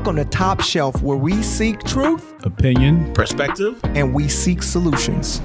[0.00, 5.42] Welcome to Top Shelf, where we seek truth, opinion, perspective, and we seek solutions.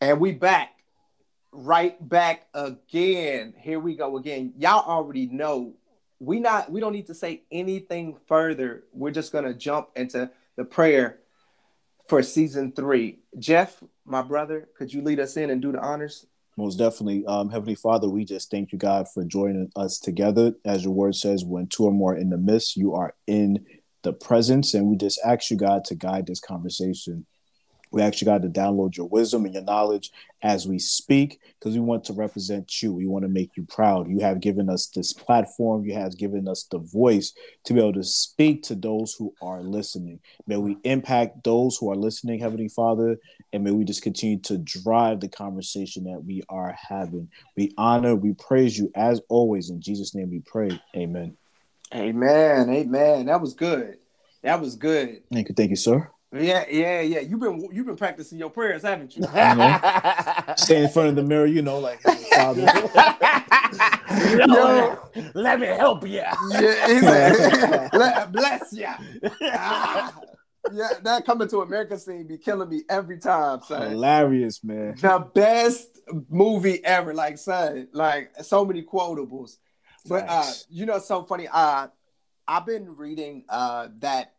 [0.00, 0.77] And we back.
[1.60, 3.52] Right back again.
[3.58, 4.52] Here we go again.
[4.56, 5.74] Y'all already know
[6.20, 8.84] we not we don't need to say anything further.
[8.92, 11.18] We're just gonna jump into the prayer
[12.06, 13.18] for season three.
[13.40, 16.26] Jeff, my brother, could you lead us in and do the honors?
[16.56, 17.26] Most definitely.
[17.26, 20.54] Um, Heavenly Father, we just thank you, God, for joining us together.
[20.64, 23.66] As your word says, when two or more in the midst, you are in
[24.04, 24.74] the presence.
[24.74, 27.26] And we just ask you, God, to guide this conversation.
[27.90, 30.10] We actually got to download your wisdom and your knowledge
[30.42, 32.92] as we speak because we want to represent you.
[32.92, 34.08] We want to make you proud.
[34.08, 37.32] You have given us this platform, you have given us the voice
[37.64, 40.20] to be able to speak to those who are listening.
[40.46, 43.18] May we impact those who are listening, Heavenly Father,
[43.52, 47.28] and may we just continue to drive the conversation that we are having.
[47.56, 49.70] We honor, we praise you as always.
[49.70, 50.78] In Jesus' name we pray.
[50.94, 51.36] Amen.
[51.94, 52.68] Amen.
[52.68, 53.26] Amen.
[53.26, 53.96] That was good.
[54.42, 55.22] That was good.
[55.32, 55.54] Thank you.
[55.54, 56.10] Thank you, sir.
[56.32, 57.20] Yeah, yeah, yeah.
[57.20, 59.22] You've been you've been practicing your prayers, haven't you?
[60.56, 62.62] Stay in front of the mirror, you know, like Father.
[64.46, 64.98] Yo,
[65.34, 66.22] let me help you.
[66.50, 68.86] Yeah, bless you.
[69.42, 70.14] Ah,
[70.72, 73.92] yeah, that coming to America scene be killing me every time, son.
[73.92, 74.96] Hilarious, man.
[75.00, 79.56] The best movie ever, like son, like so many quotables.
[80.06, 81.48] But uh, you know, so funny.
[81.50, 81.88] Uh,
[82.46, 84.34] I've been reading uh that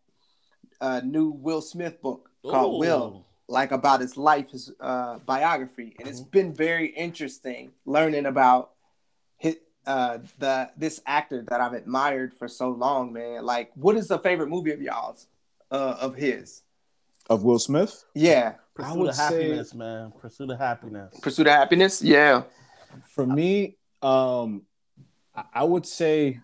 [0.81, 2.79] a new Will Smith book called Ooh.
[2.79, 8.71] Will, like about his life, his uh, biography, and it's been very interesting learning about
[9.37, 13.43] his uh, the this actor that I've admired for so long, man.
[13.43, 15.27] Like, what is the favorite movie of y'all's
[15.71, 16.61] uh, of his?
[17.29, 18.05] Of Will Smith?
[18.15, 20.13] Yeah, Pursuit of Happiness, say, man.
[20.19, 21.19] Pursuit of Happiness.
[21.21, 22.01] Pursuit of Happiness.
[22.01, 22.43] Yeah.
[23.07, 24.63] For me, um,
[25.53, 26.39] I would say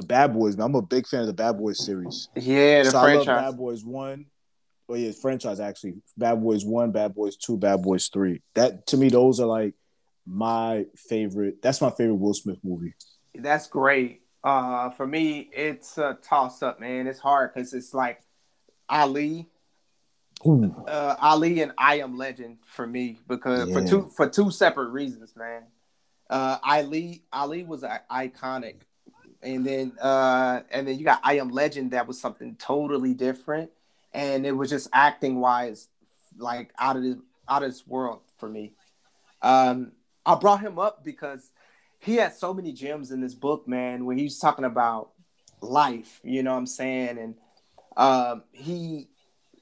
[0.00, 0.56] the Bad Boys.
[0.56, 2.28] Man, I'm a big fan of the Bad Boys series.
[2.34, 3.28] Yeah, the so franchise.
[3.28, 4.26] I love Bad Boys One.
[4.88, 6.02] Oh yeah, franchise actually.
[6.16, 8.42] Bad Boys One, Bad Boys Two, Bad Boys Three.
[8.54, 9.74] That to me, those are like
[10.26, 11.62] my favorite.
[11.62, 12.94] That's my favorite Will Smith movie.
[13.34, 14.22] That's great.
[14.42, 17.06] Uh, for me, it's a toss up, man.
[17.06, 18.22] It's hard because it's like
[18.88, 19.46] Ali,
[20.44, 23.74] uh, Ali, and I Am Legend for me because yeah.
[23.74, 25.64] for two for two separate reasons, man.
[26.28, 28.82] Uh, Ali Ali was an iconic
[29.42, 33.70] and then uh and then you got I Am Legend that was something totally different,
[34.12, 35.88] and it was just acting wise,
[36.36, 37.16] like out of this
[37.48, 38.72] out of this world for me.
[39.42, 39.92] Um,
[40.24, 41.50] I brought him up because
[41.98, 44.04] he had so many gems in this book, man.
[44.04, 45.10] When he's talking about
[45.60, 47.34] life, you know what I'm saying, and
[47.96, 49.08] um, he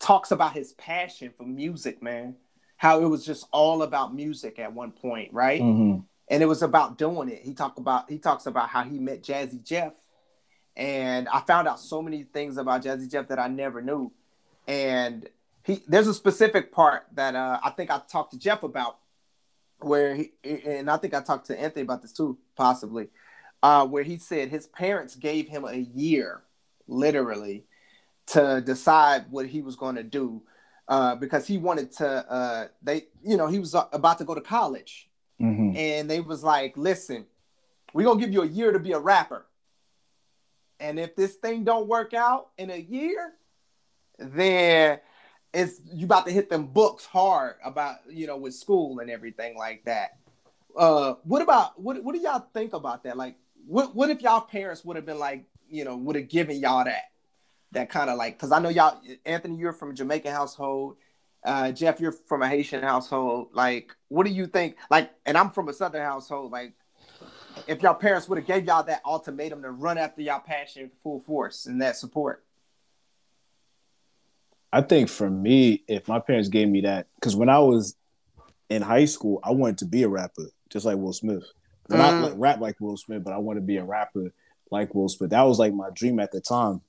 [0.00, 2.36] talks about his passion for music, man.
[2.76, 5.60] How it was just all about music at one point, right?
[5.60, 6.00] Mm-hmm
[6.30, 7.42] and it was about doing it.
[7.42, 9.94] He talked about he talks about how he met Jazzy Jeff,
[10.76, 14.12] and I found out so many things about Jazzy Jeff that I never knew.
[14.66, 15.28] And
[15.64, 18.98] he there's a specific part that uh, I think I talked to Jeff about,
[19.78, 23.08] where he and I think I talked to Anthony about this too, possibly,
[23.62, 26.42] uh, where he said his parents gave him a year,
[26.86, 27.64] literally,
[28.26, 30.42] to decide what he was going to do.
[30.86, 34.40] Uh, because he wanted to, uh, they, you know, he was about to go to
[34.40, 35.07] college,
[35.40, 35.76] Mm-hmm.
[35.76, 37.26] And they was like, listen,
[37.92, 39.46] we're gonna give you a year to be a rapper.
[40.80, 43.32] And if this thing don't work out in a year,
[44.18, 45.00] then
[45.54, 49.56] it's you about to hit them books hard about you know with school and everything
[49.56, 50.18] like that.
[50.76, 52.02] Uh, what about what?
[52.04, 53.16] What do y'all think about that?
[53.16, 56.56] Like, what what if y'all parents would have been like, you know, would have given
[56.60, 57.10] y'all that
[57.72, 58.36] that kind of like?
[58.36, 60.96] Because I know y'all, Anthony, you're from Jamaican household.
[61.44, 63.48] Uh, Jeff, you're from a Haitian household.
[63.52, 64.76] Like, what do you think?
[64.90, 66.52] Like, and I'm from a Southern household.
[66.52, 66.74] Like,
[67.66, 71.20] if y'all parents would have gave y'all that ultimatum to run after y'all passion full
[71.20, 72.44] force and that support.
[74.72, 77.96] I think for me, if my parents gave me that, because when I was
[78.68, 81.44] in high school, I wanted to be a rapper, just like Will Smith.
[81.88, 82.22] Not mm.
[82.24, 84.30] like rap like Will Smith, but I wanted to be a rapper
[84.70, 85.30] like Will Smith.
[85.30, 86.82] That was like my dream at the time.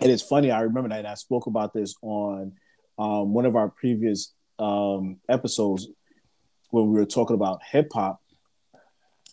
[0.00, 2.54] And it's funny, I remember that I spoke about this on
[2.98, 5.88] um, one of our previous um, episodes
[6.70, 8.20] when we were talking about hip hop,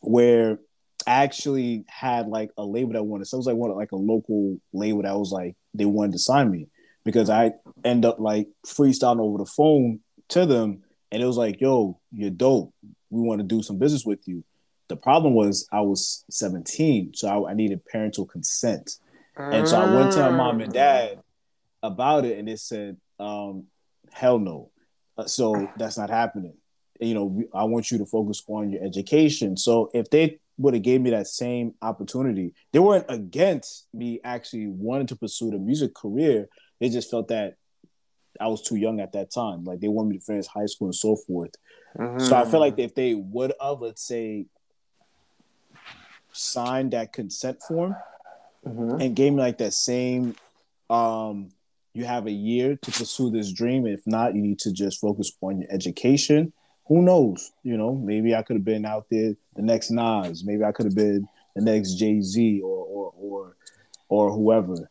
[0.01, 0.59] where
[1.07, 3.97] I actually had like a label that wanted, so it was like one like a
[3.97, 6.67] local label that was like they wanted to sign me
[7.05, 7.53] because I
[7.83, 12.29] end up like freestyling over the phone to them, and it was like, "Yo, you're
[12.29, 12.73] dope.
[13.09, 14.43] We want to do some business with you."
[14.89, 18.97] the problem was I was 17, so I, I needed parental consent.
[19.37, 21.21] And so I went to my mom and dad
[21.81, 23.65] about it, and they said, um,
[24.11, 24.71] "Hell no."
[25.17, 26.53] Uh, so that's not happening.
[26.99, 29.55] You know, I want you to focus on your education.
[29.57, 34.67] So if they would have gave me that same opportunity, they weren't against me actually
[34.67, 36.49] wanting to pursue the music career.
[36.79, 37.55] They just felt that
[38.39, 39.63] I was too young at that time.
[39.63, 41.51] Like they wanted me to finish high school and so forth.
[41.97, 42.19] Mm-hmm.
[42.19, 44.45] So I feel like if they would have, let's say,
[46.31, 47.95] signed that consent form
[48.65, 49.01] mm-hmm.
[49.01, 50.35] and gave me like that same
[50.89, 51.49] um
[51.93, 53.87] you have a year to pursue this dream.
[53.87, 56.53] If not, you need to just focus on your education.
[56.87, 57.51] Who knows?
[57.63, 60.43] You know, maybe I could have been out there the next Nas.
[60.43, 63.55] Maybe I could have been the next Jay Z or or or
[64.07, 64.89] or whoever.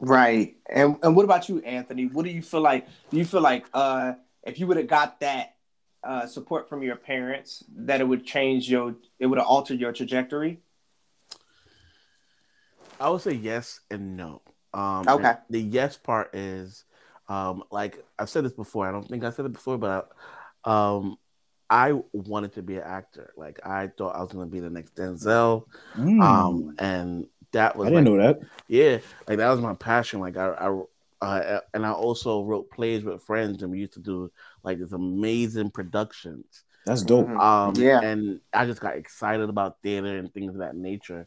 [0.00, 0.56] Right.
[0.68, 2.06] And and what about you, Anthony?
[2.06, 2.86] What do you feel like?
[3.10, 4.14] Do you feel like uh
[4.44, 5.56] if you would have got that
[6.04, 9.92] uh support from your parents, that it would change your it would have altered your
[9.92, 10.60] trajectory?
[13.00, 14.42] I would say yes and no.
[14.74, 15.34] Um, okay.
[15.50, 16.84] The yes part is,
[17.28, 18.86] um, like I've said this before.
[18.88, 20.10] I don't think I said it before, but
[20.64, 21.16] um,
[21.70, 23.32] I wanted to be an actor.
[23.36, 25.64] Like I thought I was going to be the next Denzel.
[25.96, 26.22] Mm.
[26.22, 28.40] Um, and that was I didn't like, know that.
[28.68, 30.20] Yeah, like that was my passion.
[30.20, 30.80] Like I, I
[31.20, 34.30] uh, and I also wrote plays with friends, and we used to do
[34.62, 36.64] like these amazing productions.
[36.86, 37.26] That's dope.
[37.26, 37.40] Mm-hmm.
[37.40, 41.26] Um, yeah, and I just got excited about theater and things of that nature.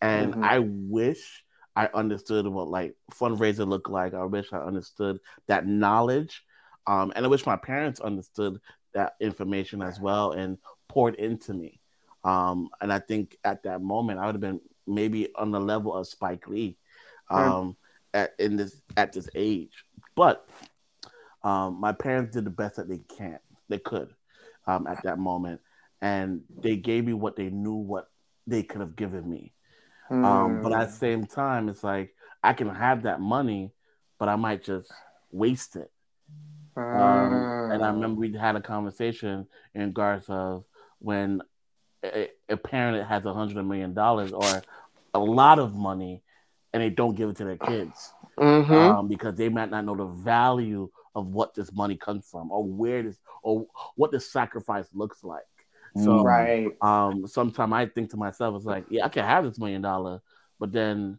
[0.00, 0.44] And mm-hmm.
[0.44, 4.14] I wish I understood what like fundraiser looked like.
[4.14, 6.44] I wish I understood that knowledge,
[6.86, 8.60] um, and I wish my parents understood
[8.94, 10.58] that information as well and
[10.88, 11.80] poured into me.
[12.24, 15.94] Um, and I think at that moment I would have been maybe on the level
[15.94, 16.76] of Spike Lee
[17.30, 17.76] um,
[18.14, 19.84] at in this at this age.
[20.14, 20.46] But
[21.42, 23.38] um, my parents did the best that they can,
[23.68, 24.14] they could
[24.66, 25.60] um, at that moment,
[26.00, 28.10] and they gave me what they knew what
[28.46, 29.51] they could have given me.
[30.12, 30.24] Mm.
[30.24, 30.98] Um, but at the hmm.
[30.98, 33.72] same time, it's like I can have that money,
[34.18, 34.92] but I might just
[35.30, 35.90] waste it.
[36.76, 37.00] Mm.
[37.00, 40.64] Um, and I remember we had a conversation in regards of
[40.98, 41.40] when
[42.04, 44.62] a, a parent has a hundred million dollars or
[45.14, 46.22] a lot of money,
[46.74, 48.72] and they don't give it to their kids mm-hmm.
[48.72, 52.64] um, because they might not know the value of what this money comes from or
[52.64, 53.66] where this or
[53.96, 55.42] what the sacrifice looks like.
[55.96, 56.68] So right.
[56.80, 60.22] Um, sometimes I think to myself, it's like, yeah, I can have this million dollar,
[60.58, 61.18] but then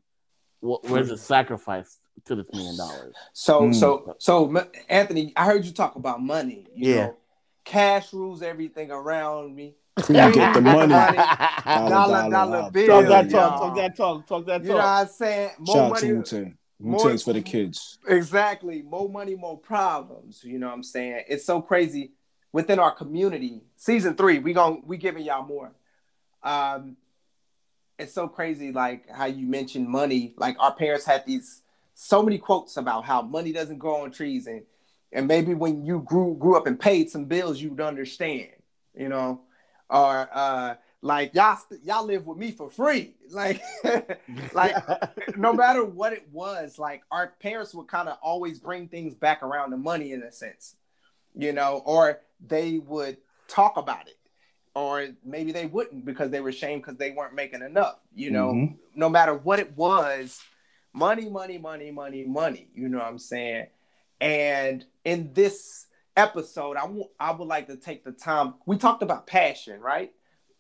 [0.62, 3.16] what, where's the sacrifice to this million dollars?
[3.34, 3.75] So, mm.
[3.75, 6.66] so, so, Anthony, I heard you talk about money.
[6.75, 7.08] yeah.
[7.08, 7.18] Know,
[7.66, 9.75] cash rules everything around me.
[10.10, 10.88] You get the money.
[10.92, 12.88] dollar, dollar, dollar bill.
[12.88, 14.64] Talk that talk, talk that talk, talk that talk.
[14.64, 15.52] You know what I'm saying?
[15.60, 16.24] More Shout money.
[16.24, 17.18] To Wu-Tang.
[17.19, 18.00] for the kids.
[18.08, 18.81] Exactly.
[18.81, 20.44] More money, more problems.
[20.44, 21.26] You know what I'm saying?
[21.30, 22.14] It's so crazy
[22.54, 23.64] within our community.
[23.76, 25.74] Season three, we going we giving y'all more.
[26.42, 26.96] Um,
[28.00, 30.34] it's so crazy, like how you mentioned money.
[30.38, 31.62] Like our parents had these
[31.96, 34.64] so many quotes about how money doesn't grow on trees, and
[35.12, 38.50] and maybe when you grew grew up and paid some bills, you'd understand,
[38.96, 39.42] you know,
[39.90, 43.62] or uh, like y'all y'all live with me for free, like
[44.54, 44.76] like
[45.38, 49.44] no matter what it was, like our parents would kind of always bring things back
[49.44, 50.76] around to money in a sense,
[51.35, 54.18] you know, or they would talk about it.
[54.75, 58.54] Or maybe they wouldn't because they were ashamed because they weren't making enough you know?
[58.54, 58.75] Mm-hmm.
[58.95, 60.42] no matter what it was
[60.94, 63.68] money money money money money you know what i'm saying?
[64.21, 69.04] And in this episode I, w- I would like to take the time we talked
[69.04, 70.11] about passion right?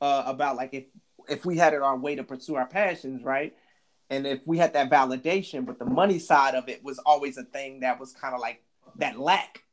[0.01, 0.85] Uh, about like if
[1.29, 3.55] if we had it our way to pursue our passions right?
[4.09, 7.43] And if we had that validation but the money side of it was always a
[7.43, 8.61] thing that was kind of like
[8.97, 9.63] that lack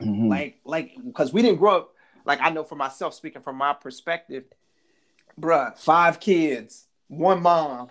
[0.00, 0.28] Mm-hmm.
[0.28, 1.94] Like, like, because we didn't grow up.
[2.24, 4.44] Like, I know for myself, speaking from my perspective,
[5.40, 7.90] bruh, five kids, one mom.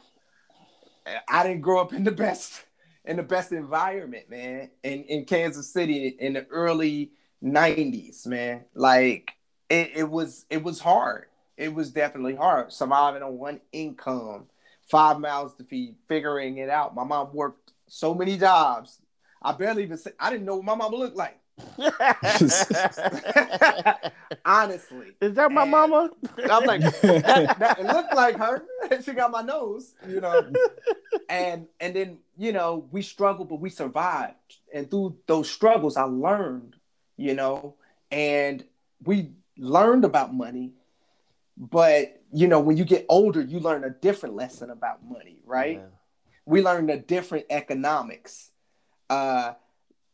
[1.27, 2.65] I didn't grow up in the best
[3.05, 4.69] in the best environment, man.
[4.83, 7.11] In in Kansas City in the early
[7.43, 8.65] '90s, man.
[8.75, 9.31] Like,
[9.69, 11.27] it, it was it was hard.
[11.55, 14.45] It was definitely hard surviving on one income,
[14.91, 16.93] five mouths to feed, figuring it out.
[16.93, 18.99] My mom worked so many jobs.
[19.41, 21.39] I barely even I didn't know what my mom looked like.
[24.45, 26.09] Honestly, is that my and mama?
[26.49, 28.63] I'm like, that, that, it looked like her.
[29.03, 30.51] she got my nose, you know.
[31.29, 34.57] And and then you know we struggled, but we survived.
[34.73, 36.75] And through those struggles, I learned,
[37.15, 37.75] you know,
[38.11, 38.63] and
[39.03, 40.73] we learned about money.
[41.57, 45.77] But you know, when you get older, you learn a different lesson about money, right?
[45.77, 45.85] Yeah.
[46.45, 48.51] We learned a different economics.
[49.09, 49.53] Uh,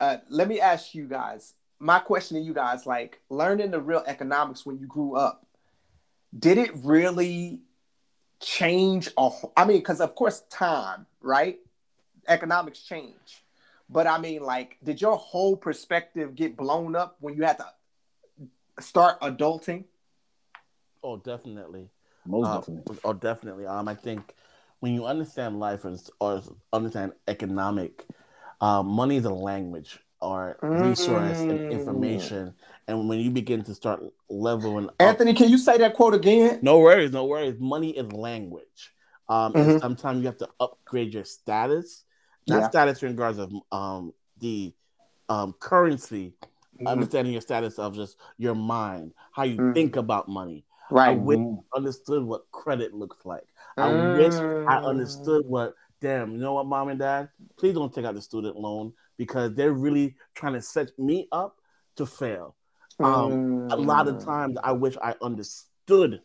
[0.04, 1.54] uh, let me ask you guys.
[1.80, 5.46] My question to you guys, like learning the real economics when you grew up,
[6.38, 7.62] did it really
[8.42, 9.10] change?
[9.18, 11.60] A, I mean, because of course, time, right?
[12.28, 13.44] Economics change,
[13.90, 17.68] but I mean, like, did your whole perspective get blown up when you had to
[18.82, 19.86] start adulting?
[21.02, 21.90] Oh, definitely.
[22.26, 22.98] Most Um, definitely.
[23.04, 23.66] Oh, definitely.
[23.66, 24.36] Um, I think
[24.80, 26.42] when you understand life and or
[26.72, 28.06] understand economic,
[28.64, 31.72] um, money is a language or resource and Mm.
[31.72, 32.54] information,
[32.88, 36.60] and when you begin to start leveling up, Anthony, can you say that quote again?
[36.62, 37.60] no worries, no worries.
[37.60, 38.94] Money is language.
[39.30, 39.82] Um, and Mhm.
[39.82, 42.06] sometimes you have to upgrade your status,
[42.48, 42.70] not Yeah.
[42.70, 44.74] status in regards of um the
[45.30, 46.34] um currency,
[46.80, 46.88] Mhm.
[46.88, 49.74] understanding your status of just your mind, how you Mhm.
[49.74, 50.66] think about money.
[50.90, 51.18] I Right.
[51.20, 51.64] wish Mhm.
[51.74, 53.48] I understood what credit looks like.
[53.78, 54.34] I wish
[54.68, 54.86] I Mm.
[54.86, 55.74] understood what.
[56.04, 57.30] Damn, you know what, mom and dad?
[57.58, 61.56] Please don't take out the student loan because they're really trying to set me up
[61.96, 62.58] to fail.
[63.00, 64.26] Um, A lot of Mm.
[64.26, 66.22] times, I wish I understood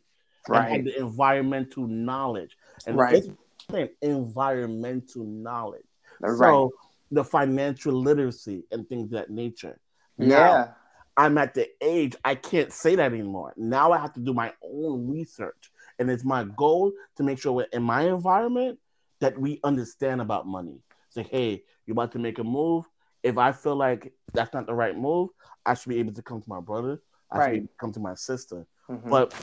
[0.48, 0.84] Right.
[0.84, 2.56] the environmental knowledge.
[2.86, 3.14] And Right.
[3.14, 3.28] it's
[3.70, 5.86] saying environmental knowledge.
[6.20, 6.38] Right.
[6.38, 6.72] So
[7.12, 9.78] the financial literacy and things of that nature.
[10.18, 10.74] Now, yeah.
[11.16, 13.54] I'm at the age I can't say that anymore.
[13.56, 15.70] Now I have to do my own research.
[16.00, 18.80] And it's my goal to make sure in my environment
[19.20, 20.80] that we understand about money.
[21.08, 22.84] It's like, hey, you're about to make a move.
[23.22, 25.30] If I feel like that's not the right move,
[25.66, 27.00] I should be able to come to my brother.
[27.30, 27.50] I should Right.
[27.52, 28.66] be able to come to my sister.
[28.88, 29.10] Mhm.
[29.10, 29.34] But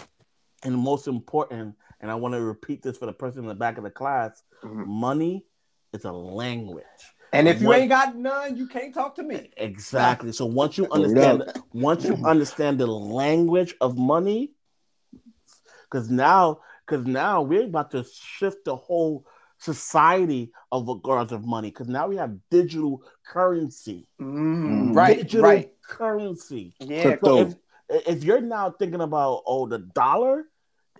[0.63, 3.53] and the most important, and I want to repeat this for the person in the
[3.55, 4.87] back of the class, Mhm.
[4.87, 5.45] money
[5.93, 6.85] is a language.
[7.33, 9.51] and if you what- ain't got none, you can't talk to me.
[9.57, 10.31] Exactly.
[10.31, 14.53] So once you understand once you understand the language of money,
[15.83, 19.25] because now because now we're about to shift the whole
[19.57, 21.69] society of regards of money.
[21.69, 24.07] Because now we have digital currency.
[24.21, 24.95] Mm.
[24.95, 25.17] Right.
[25.17, 25.73] digital Right.
[25.81, 26.75] currency.
[26.79, 27.17] Yeah.
[27.23, 27.55] So if
[28.07, 30.45] if you're now thinking about oh the dollar,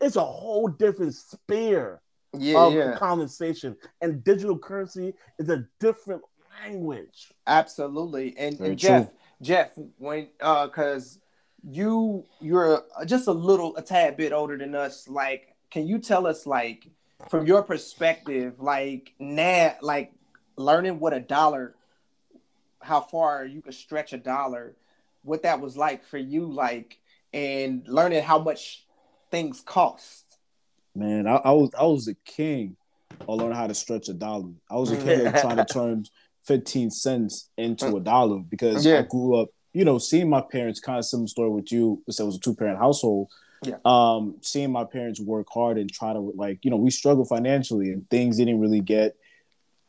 [0.02, 2.02] it's a whole different sphere
[2.38, 2.60] Yeah.
[2.60, 2.96] of Yeah.
[2.98, 6.22] conversation, and digital currency is a different
[6.62, 7.34] language.
[7.48, 8.38] Absolutely.
[8.38, 9.12] And, and Jeff.
[9.42, 11.20] Jeff, when uh, cause
[11.68, 15.08] you you're just a little a tad bit older than us.
[15.08, 16.88] Like, can you tell us like
[17.30, 20.14] from your perspective, like now, like
[20.58, 21.76] learning what a dollar,
[22.82, 24.76] how far you could stretch a dollar,
[25.24, 27.00] what that was like for you, like,
[27.34, 28.86] and learning how much
[29.32, 30.38] things cost.
[30.96, 32.78] Man, I, I was I was a king
[33.28, 34.52] of learning how to stretch a dollar.
[34.70, 36.06] I was a king of trying to turn
[36.44, 39.00] 15 cents into a dollar because Yeah.
[39.00, 42.20] I grew up, you know, seeing my parents kind of similar story with you, because
[42.20, 43.30] it was a two-parent household.
[43.66, 43.78] Yeah.
[43.86, 47.92] Um, seeing my parents work hard and try to like, you know, we struggled financially
[47.92, 49.16] and things didn't really get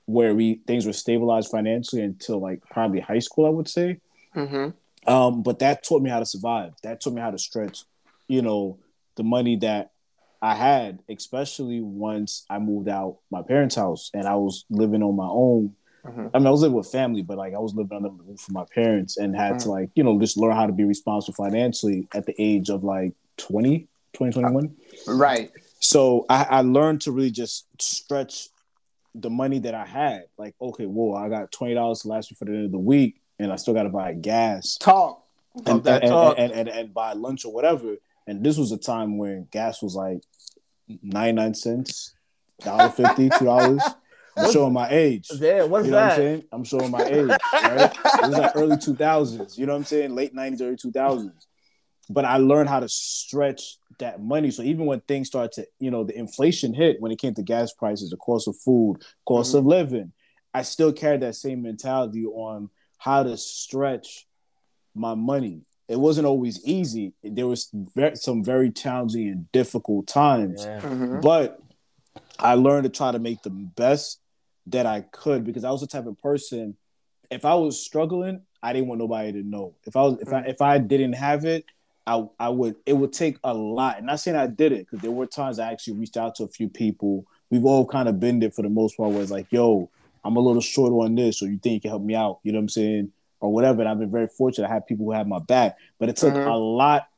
[0.06, 4.00] where we things were stabilized financially until like probably high school, I would say.
[4.34, 5.10] Mm-hmm.
[5.12, 6.72] Um, but that taught me how to survive.
[6.82, 7.84] That taught me how to stretch,
[8.28, 8.78] you know,
[9.16, 9.92] the money that
[10.42, 15.16] I had, especially once I moved out my parents' house and I was living on
[15.16, 15.74] my own.
[16.04, 16.30] Mhm.
[16.32, 18.46] I mean, I was living with family, but like I was living under the roof
[18.46, 21.34] of my parents and had to like, you know, just learn how to be responsible
[21.34, 24.76] financially at the age of like 20, 20, 21.
[25.08, 25.50] Uh, right.
[25.80, 28.48] So I, I learned to really just stretch
[29.14, 30.24] the money that I had.
[30.38, 32.78] Like, okay, whoa, I got twenty dollars to last me for the end of the
[32.78, 35.22] week, and I still got to buy gas Talk.
[35.66, 36.34] and, that and, talk.
[36.38, 37.96] and, and, and buy lunch or whatever.
[38.26, 40.20] And this was a time when gas was like
[41.02, 42.12] 99 cents,
[42.62, 43.94] $1.50, $2.
[44.38, 45.28] I'm showing my age.
[45.32, 46.16] Yeah, what's You know what I'm that?
[46.16, 46.44] saying?
[46.52, 47.92] I'm showing my age, right?
[47.94, 50.14] it was like early 2000s, you know what I'm saying?
[50.14, 51.45] Late 90s, early 2000s.
[52.08, 54.50] But I learned how to stretch that money.
[54.50, 57.42] So even when things started to, you know, the inflation hit when it came to
[57.42, 60.12] gas prices, the cost of food, cost of living,
[60.54, 64.26] I still carried that same mentality on how to stretch
[64.94, 65.62] my money.
[65.88, 67.12] It wasn't always easy.
[67.22, 70.80] There was very, some very challenging and difficult times Yeah.
[70.80, 71.22] Mhm.
[71.22, 71.60] but
[72.38, 74.20] I learned to try to make the best
[74.66, 76.76] that I could because I was the type of person.
[77.30, 79.74] If I was struggling, I didn't want nobody to know.
[79.84, 81.64] If I was, if I, if I didn't have it,
[82.06, 82.76] I, I would.
[82.86, 83.98] It would take a lot.
[83.98, 86.44] And not saying I did it because there were times I actually reached out to
[86.44, 87.26] a few people.
[87.50, 89.10] We've all kind of been there for the most part.
[89.10, 89.90] Where it's like, yo,
[90.24, 92.40] I'm a little short on this, or you think you can help me out?
[92.42, 93.12] You know what I'm saying?
[93.40, 93.80] Or whatever.
[93.80, 94.70] And I've been very fortunate.
[94.70, 96.46] I have people who have my back, but it took Mhm.
[96.46, 97.08] a lot,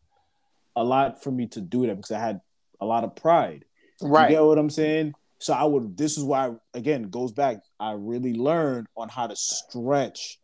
[0.75, 2.41] a lot for me to do that because I had
[2.81, 3.65] a lot of pride.
[4.01, 4.31] Right.
[4.31, 5.15] You get what I'm saying?
[5.39, 5.97] So I would.
[5.97, 7.63] This is why again goes back.
[7.79, 10.41] I really learned on how to stretch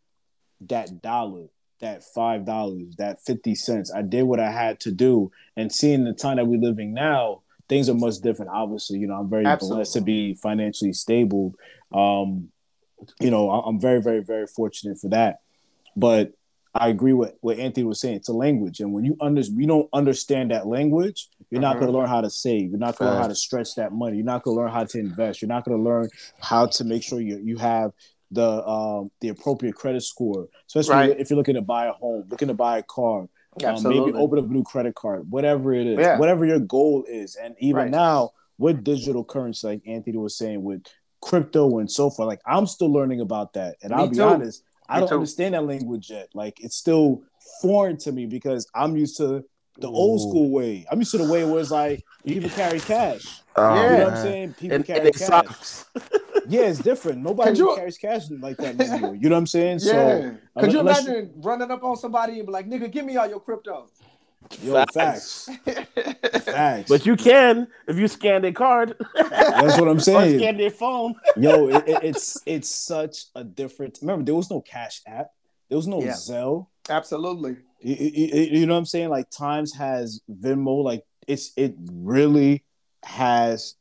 [0.68, 1.46] that dollar,
[1.84, 3.92] that five dollars, that fifty cents.
[3.94, 7.42] I did what I had to do, and seeing the time that we're living now,
[7.68, 8.50] things are much different.
[8.52, 9.76] Obviously, you know, I'm very Absolutely.
[9.78, 11.54] blessed to be financially stable.
[11.92, 12.50] Um,
[13.20, 15.40] you know, I'm very, very, very fortunate for that.
[15.96, 16.32] But
[16.74, 18.16] I agree with what Anthony was saying.
[18.16, 21.86] It's a language, and when you under you don't understand that language, You're not going
[21.86, 22.70] to learn how to save.
[22.70, 24.16] You're not going to learn how to stretch that money.
[24.16, 25.40] You're not going to learn how to invest.
[25.40, 26.08] You're not going to learn
[26.40, 27.92] how to make sure you you have
[28.34, 30.48] the um the appropriate credit score.
[30.66, 31.18] Especially Right.
[31.20, 33.26] if you're looking to buy a home, looking to buy a car,
[33.64, 36.18] um, maybe open up a new credit card, whatever it is, Yeah.
[36.18, 37.36] whatever your goal is.
[37.36, 37.90] And even Right.
[37.90, 40.82] now with digital currency, like Anthony was saying, with
[41.20, 43.76] crypto and so forth, like I'm still learning about that.
[43.82, 44.22] And Me I'll be too.
[44.24, 45.14] honest, I don't too.
[45.14, 46.28] understand that language yet.
[46.34, 47.22] Like it's still
[47.62, 49.44] foreign to me because I'm used to
[49.78, 50.86] the old school way.
[50.90, 53.40] I'm used to the way where it's like people carry cash.
[53.56, 54.04] Oh, You know Yeah.
[54.04, 54.54] what I'm saying?
[54.54, 55.84] People And, carry and it cash.
[56.44, 56.52] sucks.
[56.54, 57.22] Yeah, it's different.
[57.22, 59.14] Nobody you- carries cash like that anymore.
[59.16, 59.78] You know what I'm saying?
[59.82, 59.92] Yeah.
[59.92, 63.16] So Could you unless- imagine running up on somebody and be like, "Nigga, give me
[63.16, 63.88] all your crypto"?
[64.62, 65.48] Yo, facts.
[66.42, 66.88] Facts.
[66.88, 70.38] But you can if you scan their card That's what I'm or saying.
[70.38, 71.14] scan their phone.
[71.36, 73.98] Yo, it, it- it's it's such a different.
[74.02, 75.28] Remember, there was no Cash App.
[75.68, 76.12] There was no Yeah.
[76.12, 76.66] Zelle.
[76.90, 77.56] Absolutely.
[77.80, 79.08] You, you- you- you know what I'm saying?
[79.08, 80.82] Like times has Venmo.
[80.84, 82.64] Like it's it really
[83.02, 83.74] has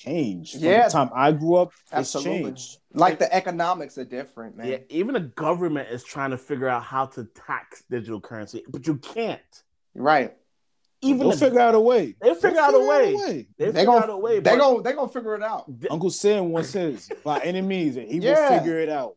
[0.00, 0.54] changed.
[0.54, 0.84] From Yeah.
[0.84, 2.42] the time I grew up, it's Absolutely.
[2.44, 2.78] changed.
[2.94, 4.66] Like the economics are different, man.
[4.66, 8.86] Yeah, even the government is trying to figure out how to tax digital currency, but
[8.86, 9.40] you can't.
[9.94, 10.36] Right.
[11.04, 12.14] Even They'll the, figure out a way.
[12.20, 13.46] They'll figure out a way.
[13.58, 14.38] they They figure gon' out a way.
[14.38, 15.70] They but gon' they gonna figure it out.
[15.90, 18.50] Uncle Sam once says, "By any means, he Yeah.
[18.50, 19.16] will figure it out."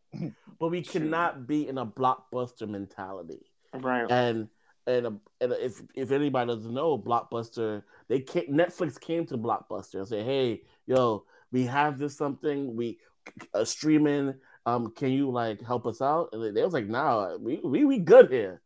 [0.59, 3.45] but we cannot be in a blockbuster mentality.
[3.73, 4.09] Right.
[4.09, 4.47] And
[4.87, 5.11] and, uh,
[5.41, 10.25] and if if anybody doesn't know, Blockbuster, they came, Netflix came to Blockbuster and said,
[10.25, 12.99] "Hey, yo, we have this something we
[13.53, 14.35] uh, streaming.
[14.65, 17.85] Um, can you like help us out?" And they, they was like, "Nah, we we
[17.85, 18.61] we good here."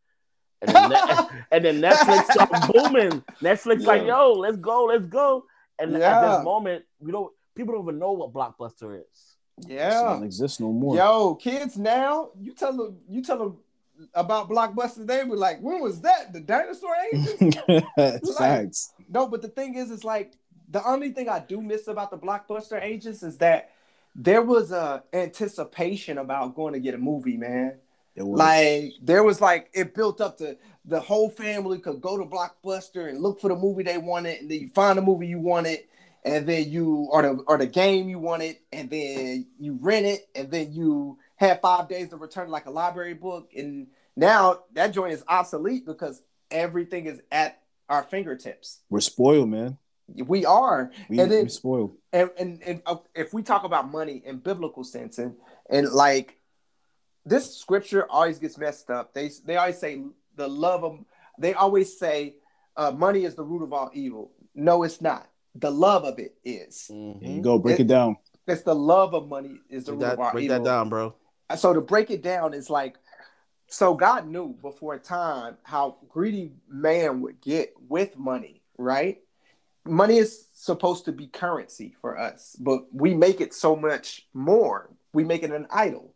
[0.62, 3.22] And then, Net- and then Netflix started booming.
[3.42, 5.44] Netflix like, "Yo, let's go, let's go."
[5.78, 6.20] And at Yeah.
[6.36, 7.32] this moment, we don't.
[7.54, 9.36] People don't even know what Blockbuster is.
[9.66, 9.90] It Yeah.
[9.90, 10.96] doesn't exist no more.
[10.96, 13.56] Yo, kids now, you tell them you tell them
[14.14, 16.32] about Blockbuster, they be like, when was that?
[16.32, 17.34] The dinosaur ages?
[17.96, 18.92] It's Facts.
[19.08, 20.32] no, but the thing is, it's like
[20.70, 23.70] the only thing I do miss about the Blockbuster ages is that
[24.14, 27.74] there was a anticipation about going to get a movie, man.
[28.16, 28.38] Was.
[28.38, 33.08] Like there was like it built up to the whole family could go to Blockbuster
[33.08, 35.80] and look for the movie they wanted, and then you find the movie you wanted,
[36.24, 40.28] and then you or the or the game you wanted, and then you rent it,
[40.34, 43.50] and then you had five days to return like a library book.
[43.56, 48.80] And now that joint is obsolete because everything is at our fingertips.
[48.90, 49.78] We're spoiled, man.
[50.14, 51.96] We are, We, And then- we're spoiled.
[52.12, 55.34] and and, and uh, if we talk about money in biblical sense and
[55.70, 56.36] and like
[57.24, 60.02] this scripture always gets messed up they they always say
[60.34, 60.98] the love of
[61.38, 62.34] they always say
[62.76, 66.34] uh, money is the root of all evil no it's not the love of it
[66.44, 67.58] is There you go.
[67.60, 68.16] Break It- it, down.
[68.48, 70.64] it's the love of money is the Break root that, of all break evil that
[70.64, 71.14] down, bro.
[71.56, 72.96] So to break it down is like
[73.68, 79.20] so god knew before time how greedy man would get with money right
[79.84, 84.90] money is supposed to be currency for us but we make it so much more
[85.12, 86.14] we make it an idol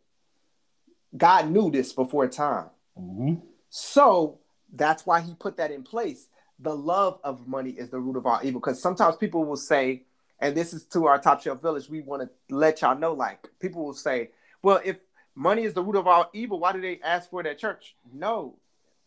[1.17, 2.69] god knew this before time
[2.99, 3.41] Mhm.
[3.69, 4.39] so
[4.73, 6.27] that's why he put that in place.
[6.59, 8.59] The love of money is the root of all evil.
[8.59, 10.03] Because sometimes people will say,
[10.39, 13.47] and this is to our top shelf village, we want to let y'all know, like,
[13.59, 14.31] people will say,
[14.63, 14.97] well, if
[15.35, 17.95] money is the root of all evil, why do they ask for it at church?
[18.13, 18.57] No,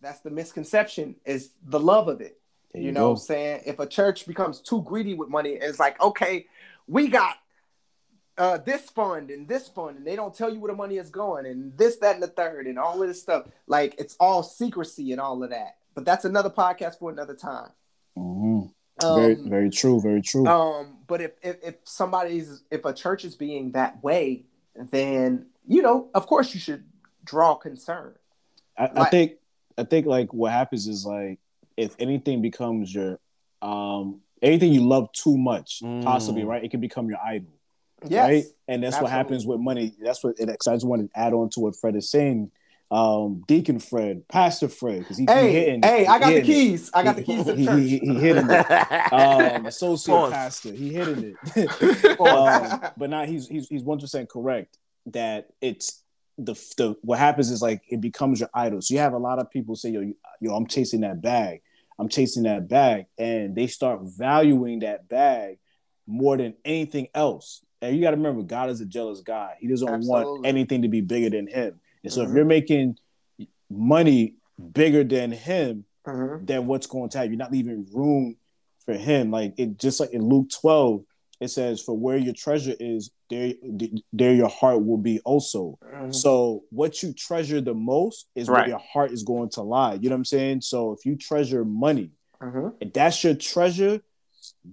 [0.00, 2.38] that's the misconception, is the love of it.
[2.74, 3.08] You, you know go.
[3.10, 3.62] what I'm saying?
[3.66, 6.46] If a church becomes too greedy with money, it's like, okay,
[6.86, 7.36] we got
[8.36, 11.10] uh, this fund and this fund, and they don't tell you where the money is
[11.10, 13.46] going, and this, that, and the third, and all of this stuff.
[13.66, 15.76] Like it's all secrecy and all of that.
[15.94, 17.70] But that's another podcast for another time.
[18.16, 18.70] Mhm.
[19.02, 20.00] Um, very, very true.
[20.00, 20.46] Very true.
[20.46, 24.44] um, but if, if if somebody's if a church is being that way,
[24.76, 26.84] then you know, of course, you should
[27.24, 28.14] draw concern.
[28.76, 29.32] I, I think
[29.76, 31.38] I think like what happens is like
[31.76, 33.20] if anything becomes your
[33.62, 36.02] um anything you love too much, Mm.
[36.04, 37.52] possibly right, it can become your idol,
[38.08, 38.44] Yes, right?
[38.66, 39.94] And that's what happens with money.
[40.00, 40.38] That's what.
[40.38, 42.50] And I just want to add on to what Fred is saying.
[42.90, 45.82] Um, Deacon Fred, Pastor Fred, because he, he Hey, hitting.
[45.82, 46.54] hey, I got the hitting it.
[46.54, 46.90] keys.
[46.94, 47.80] I got the keys to he, the church.
[47.80, 49.12] He, he, he hitting it.
[49.12, 50.32] Um, associate Pause.
[50.32, 52.18] pastor, he hitting it.
[52.20, 54.78] um, but now he's he's he's one percent correct
[55.12, 56.02] that it's
[56.36, 58.80] the the what happens is like it becomes your idol.
[58.80, 61.60] So you have a lot of people say, yo, yo, I'm chasing that bag,
[61.98, 65.58] I'm chasing that bag, and they start valuing that bag
[66.06, 67.64] more than anything else.
[67.80, 69.54] And you got to remember, God is a jealous God.
[69.60, 71.80] He doesn't want anything to be bigger than Him.
[72.02, 72.34] And so if Mhm.
[72.36, 72.98] you're making
[73.70, 74.34] money
[74.72, 76.46] bigger than Him, Mhm.
[76.46, 77.32] then what's going to happen?
[77.32, 78.36] You're not leaving room
[78.88, 79.30] for him.
[79.30, 81.04] Like it just like in Luke 12,
[81.40, 83.52] it says, For where your treasure is, there,
[84.12, 85.78] there your heart will be also.
[85.84, 86.14] Mhm.
[86.14, 89.94] So what you treasure the most is where your heart is going to lie.
[89.94, 90.62] You know what I'm saying?
[90.62, 92.68] So if you treasure money, mm-hmm.
[92.80, 94.00] if that's your treasure,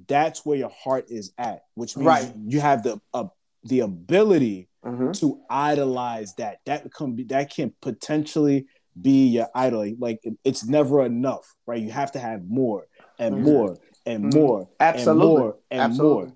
[0.07, 2.33] that's where your heart is at, which means right.
[2.47, 3.25] you have the uh,
[3.63, 5.11] the ability mm-hmm.
[5.13, 6.59] to idolize that.
[6.65, 8.67] That can be that can potentially
[8.99, 9.91] be your idol.
[9.99, 11.81] Like it's never enough, right?
[11.81, 12.87] You have to have more
[13.19, 13.45] and mm-hmm.
[13.45, 14.39] more and mm-hmm.
[14.39, 16.23] more, absolutely, and more and absolutely.
[16.25, 16.33] more.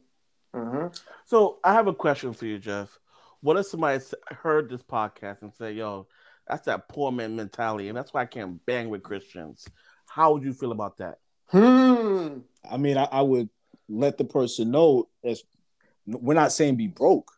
[0.55, 0.87] Mm-hmm.
[1.25, 2.97] So I have a question for you, Jeff.
[3.41, 6.07] What if somebody heard this podcast and say, "Yo,
[6.47, 9.67] that's that poor man mentality, and that's why I can't bang with Christians"?
[10.07, 11.19] How would you feel about that?
[11.47, 12.39] Hmm.
[12.69, 13.49] I mean, I, I would
[13.87, 15.43] let the person know as
[16.05, 17.31] we're not saying be broke.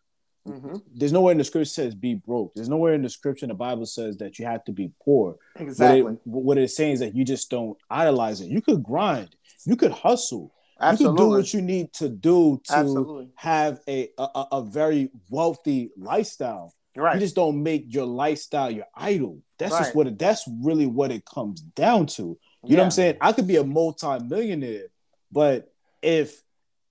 [0.47, 0.77] Mm-hmm.
[0.95, 2.53] There's nowhere in the scripture says be broke.
[2.55, 5.37] There's nowhere in the scripture the Bible says that you have to be poor.
[5.55, 6.01] Exactly.
[6.01, 8.49] What, it, what it's saying is that you just don't idolize it.
[8.49, 9.35] You could grind.
[9.65, 10.51] You could hustle.
[10.81, 11.13] Absolutely.
[11.13, 13.29] You can do what you need to do to Absolutely.
[13.35, 16.73] have a, a, a very wealthy lifestyle.
[16.95, 17.15] Right.
[17.15, 19.39] You just don't make your lifestyle your idol.
[19.57, 19.79] That's right.
[19.79, 22.23] just what it, that's really what it comes down to.
[22.23, 22.75] You yeah.
[22.75, 23.17] know what I'm saying?
[23.21, 24.87] I could be a multi-millionaire,
[25.31, 26.41] but if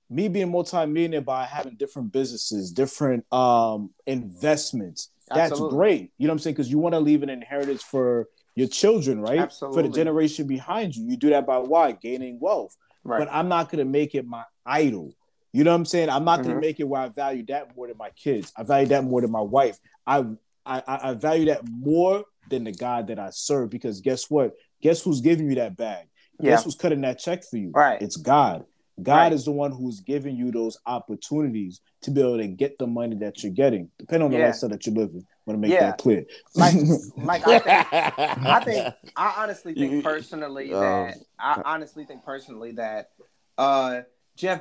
[0.09, 5.77] me being multi-millionaire by having different businesses, different um investments, that's Absolutely.
[5.77, 6.13] great.
[6.17, 6.55] You know what I'm saying?
[6.55, 9.39] Because you want to leave an inheritance for your children, right?
[9.39, 9.83] Absolutely.
[9.83, 11.05] For the generation behind you.
[11.05, 11.93] You do that by why?
[11.93, 12.77] Gaining wealth.
[13.05, 13.19] Right.
[13.19, 15.15] But I'm not gonna make it my idol.
[15.53, 16.11] You know what I'm saying?
[16.11, 16.51] I'm not mm-hmm.
[16.51, 18.53] gonna make it where I value that more than my kids.
[18.57, 19.79] I value that more than my wife.
[20.07, 20.25] I
[20.65, 24.53] I, I value that more than the God that I serve because guess what?
[24.83, 26.09] Guess who's giving you that bag?
[26.39, 26.51] Yeah.
[26.51, 27.71] Guess who's cutting that check for you?
[27.75, 28.01] Right.
[28.01, 28.65] It's God.
[29.03, 29.33] God right.
[29.33, 33.17] is the one who's giving you those opportunities to be able to get the money
[33.17, 34.47] that you're getting, depending on the yeah.
[34.47, 35.25] lifestyle that you're living.
[35.47, 35.87] I want to make yeah.
[35.87, 36.27] that clear.
[36.55, 36.75] Like,
[37.17, 40.81] like I think, I think, I honestly think personally oh.
[40.81, 43.11] that I honestly think personally that
[43.57, 44.03] uh,
[44.37, 44.61] Jeff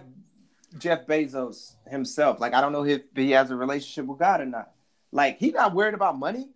[0.78, 4.46] Jeff Bezos himself, like I don't know if he has a relationship with God or
[4.46, 4.72] not.
[5.12, 6.50] Like he not worried about money.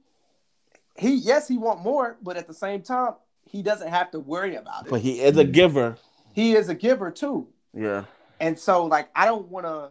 [0.98, 4.56] He yes, he want more, but at the same time, he doesn't have to worry
[4.56, 4.90] about it.
[4.90, 5.98] But he is a giver.
[6.34, 7.48] He is a giver too.
[7.74, 8.06] Yeah.
[8.40, 9.90] And so like I don't want to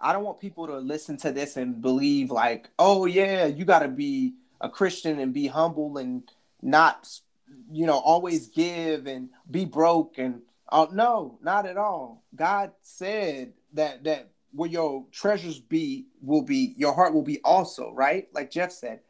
[0.00, 3.80] I don't want people to listen to this and believe like, "Oh yeah, you got
[3.80, 6.22] to be a Christian and be humble and
[6.62, 7.08] not
[7.70, 12.24] you know, always give and be broke and oh no, not at all.
[12.34, 17.92] God said that that where your treasures be will be your heart will be also,
[17.92, 18.28] right?
[18.32, 19.00] Like Jeff said.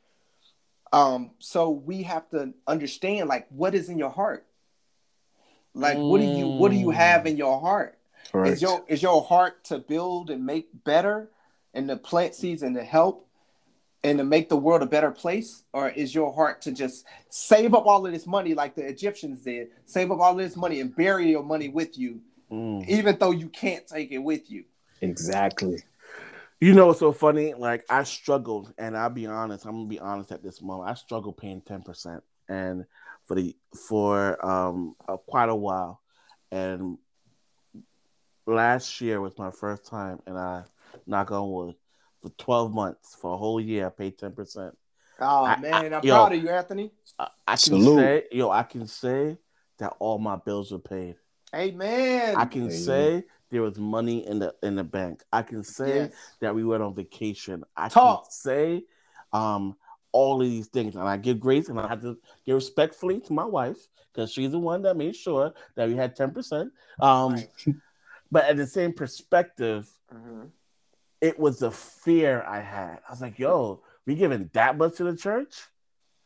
[0.92, 4.46] Um so we have to understand like what is in your heart?
[5.74, 6.08] Like mm.
[6.08, 7.97] what do you what do you have in your heart?
[8.30, 8.54] Correct.
[8.54, 11.30] Is your is your heart to build and make better
[11.74, 13.26] and to plant seeds and to help
[14.04, 15.64] and to make the world a better place?
[15.72, 19.42] Or is your heart to just save up all of this money like the Egyptians
[19.42, 19.68] did?
[19.86, 22.86] Save up all this money and bury your money with you, mm.
[22.86, 24.64] even though you can't take it with you.
[25.00, 25.82] Exactly.
[26.60, 27.54] You know what's so funny?
[27.54, 29.64] Like I struggled, and I'll be honest.
[29.64, 30.90] I'm gonna be honest at this moment.
[30.90, 32.84] I struggled paying ten percent, and
[33.26, 33.56] for the
[33.88, 36.00] for um uh, quite a while,
[36.50, 36.98] and
[38.48, 40.64] last year was my first time, and I
[41.06, 41.74] knock on wood
[42.20, 43.86] for twelve months for a whole year.
[43.86, 44.76] I paid ten percent.
[45.20, 46.92] Oh I, man, I, am proud of you, Anthony.
[47.18, 47.98] I, I can Salute.
[47.98, 49.38] say, yo, I can say
[49.78, 51.16] that all my bills were paid.
[51.54, 52.36] Amen.
[52.36, 52.76] I can Amen.
[52.76, 55.24] say there was money in the in the bank.
[55.32, 56.12] I can say yes.
[56.40, 57.64] that we went on vacation.
[57.76, 58.24] I Talk.
[58.24, 58.84] can say
[59.32, 59.76] um
[60.12, 63.32] all of these things, and I give grace, and I have to give respectfully to
[63.32, 63.76] my wife
[64.12, 66.72] because she's the one that made sure that we had ten percent.
[67.00, 67.48] Um, right.
[68.30, 70.46] but at the same perspective, mm-hmm.
[71.20, 72.98] it was the fear I had.
[73.06, 75.54] I was like, "Yo, we giving that much to the church?"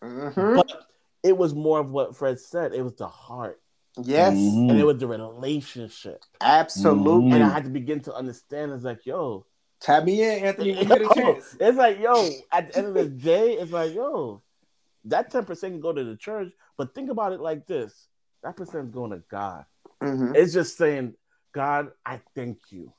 [0.02, 0.56] Mm-hmm.
[0.56, 0.86] But
[1.22, 2.72] it was more of what Fred said.
[2.72, 3.60] It was the heart.
[4.02, 4.34] Yes.
[4.34, 4.70] Mm-hmm.
[4.70, 6.24] And it was the relationship.
[6.40, 7.32] Absolutely.
[7.32, 9.46] And I had to begin to understand it's like, yo,
[9.82, 10.78] Tap me in, Anthony.
[10.78, 11.56] You get a chance.
[11.58, 14.40] It's like, yo, at the end of the day, it's like, yo,
[15.06, 18.08] that 10% can go to the church, but think about it like this
[18.44, 19.64] that percent is going to God.
[20.02, 20.34] Mm-hmm.
[20.34, 21.14] It's just saying,
[21.52, 22.92] God, I thank you.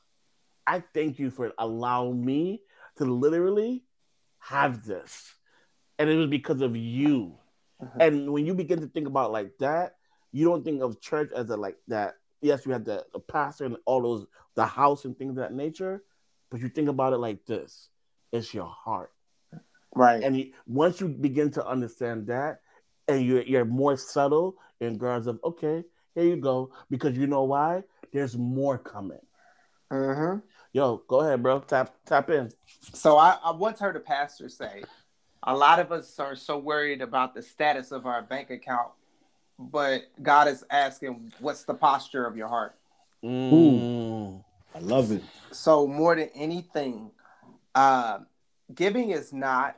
[0.66, 2.62] I thank you for allowing me
[2.98, 3.84] to literally
[4.40, 5.34] have this.
[6.00, 7.38] And it was because of you.
[7.82, 8.02] Mm-hmm.
[8.02, 9.96] And when you begin to think about like that,
[10.32, 12.16] you don't think of church as a like that.
[12.42, 15.54] Yes, we have the, the pastor and all those, the house and things of that
[15.54, 16.04] nature
[16.54, 17.90] but you think about it like this
[18.32, 19.12] it's your heart.
[19.96, 20.24] Right.
[20.24, 22.62] And you, once you begin to understand that,
[23.08, 25.84] and you're, you're more subtle in regards of, okay,
[26.16, 26.72] here you go.
[26.90, 27.84] Because you know why?
[28.14, 29.20] There's more coming.
[29.92, 30.40] Mm-hmm.
[30.72, 31.60] Yo, go ahead, bro.
[31.60, 32.52] Tap tap in.
[32.94, 34.84] So I, I once heard a pastor say,
[35.44, 38.92] a lot of us are so worried about the status of our bank account,
[39.60, 42.76] but God is asking, what's the posture of your heart?
[43.24, 44.44] Mm.
[44.74, 45.24] I love it.
[45.52, 47.12] So more than anything,
[47.76, 48.20] uh,
[48.74, 49.78] giving is not.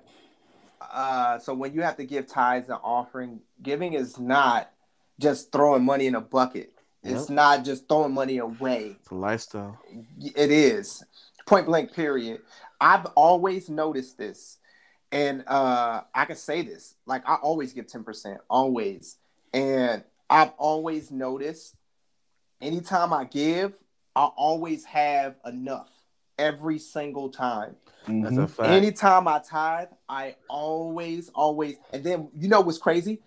[0.80, 4.71] Uh, so when you have to give tithes and offering, giving is not
[5.19, 6.74] just throwing money in a bucket.
[7.06, 7.36] It's Yep.
[7.36, 8.98] not just throwing money away.
[9.00, 9.80] It's a lifestyle.
[10.20, 11.04] It is
[11.46, 11.94] point blank.
[11.94, 12.41] Period.
[12.82, 14.58] I've always noticed this,
[15.12, 19.18] and uh, I can say this: like I always give ten percent, always,
[19.54, 21.76] and I've always noticed.
[22.62, 23.74] Anytime I give,
[24.15, 25.89] I always have enough
[26.39, 27.76] every single time.
[28.08, 28.70] That's a fact.
[28.70, 33.22] Anytime I tithe, I always, always, and then you know what's crazy?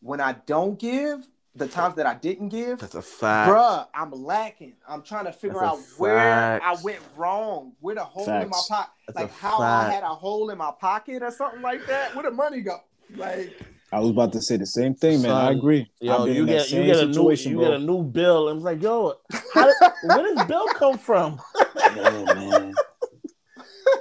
[0.00, 3.50] When I don't give, the times that I didn't give, That's a fact.
[3.50, 4.74] bruh, I'm lacking.
[4.88, 6.60] I'm trying to figure That's a out where.
[6.62, 10.08] I went wrong, where the hole in my pocket, like a how I had a
[10.08, 12.14] hole in my pocket or something like that.
[12.14, 12.78] Where the money go?
[13.16, 13.56] Like,
[13.92, 15.30] I was about to say the same thing, man.
[15.30, 15.88] I agree.
[16.00, 17.68] Yo, I've been you in that get you get a new situation, you bro.
[17.68, 19.14] get a new bill, and it's like, yo,
[19.52, 21.40] how did, where does bill come from?
[21.96, 22.74] Yeah, man.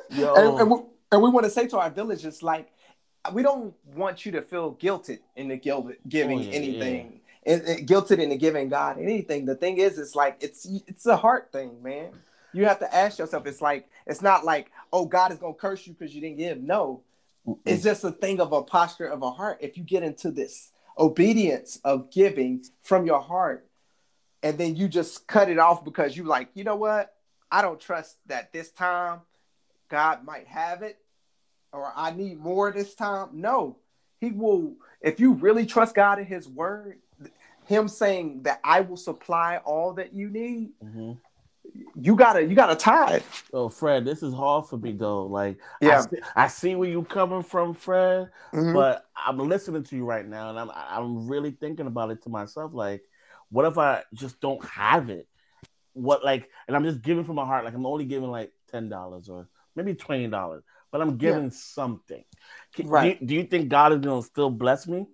[0.10, 0.78] Yo, and, and we,
[1.12, 2.70] and we want to say to our villagers, like
[3.34, 7.62] we don't want you to feel guilted in the guilt giving Oh, yeah, anything, and,
[7.64, 9.46] and guilted into giving God anything.
[9.46, 12.12] The thing is, it's like it's it's a heart thing, man.
[12.54, 13.46] You have to ask yourself.
[13.48, 16.62] It's like it's not like oh God is gonna curse you because you didn't give.
[16.62, 17.02] No,
[17.66, 19.58] it's just a thing of a posture of a heart.
[19.62, 23.68] If you get into this obedience of giving from your heart,
[24.42, 27.14] and then you just cut it off because you like, you know what?
[27.52, 29.22] I don't trust that this time
[29.90, 30.98] God might have it,
[31.72, 33.30] or I need more this time.
[33.34, 33.78] No,
[34.20, 34.76] He will.
[35.02, 37.00] If you really trust God in His word,
[37.66, 41.18] Him saying that I will supply all that you need, Mhm.
[41.96, 43.24] you gotta you gotta tithe.
[43.54, 45.26] Oh, Fred, this is hard for me though.
[45.26, 46.02] Like, I Yeah.
[46.02, 48.74] see, I see where you coming from, Fred, Mhm.
[48.74, 52.30] but I'm listening to you right now, and I'm I'm really thinking about it to
[52.30, 52.74] myself.
[52.74, 53.04] Like,
[53.50, 55.28] what if I just don't have it?
[55.94, 57.66] What like, and I'm just giving from my heart.
[57.66, 62.24] Like, I'm only giving like ten dollars or maybe twenty dollars, but I'm giving something.
[62.84, 63.20] Right.
[63.20, 65.08] Do you, do you think God is gonna still bless me?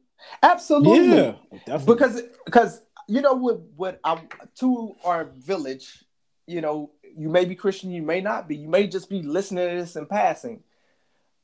[0.44, 1.16] Absolutely.
[1.16, 1.94] Yeah, definitely.
[1.96, 4.22] because because you know what what I
[4.60, 6.06] to our village,
[6.48, 9.68] you know, you may be Christian, you may not be, you may just be listening
[9.68, 10.64] to this in passing.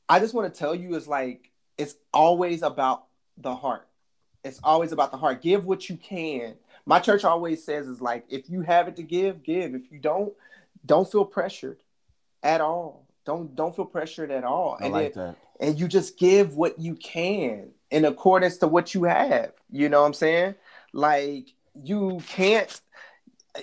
[0.08, 3.88] I just want to tell you is like it's always about the heart.
[4.44, 5.42] It's always about the heart.
[5.42, 6.54] Give what you can.
[6.84, 9.74] My church always says is like if you have it to give, give.
[9.74, 10.32] If you don't,
[10.84, 11.78] don't feel pressured
[12.44, 13.06] at all.
[13.24, 14.76] Don't don't feel pressured at all.
[14.80, 15.66] I and like then- that.
[15.66, 19.52] and you just give what you can in accordance to what you have.
[19.70, 20.54] You know what I'm saying?
[20.92, 21.48] Like
[21.82, 22.80] you can't.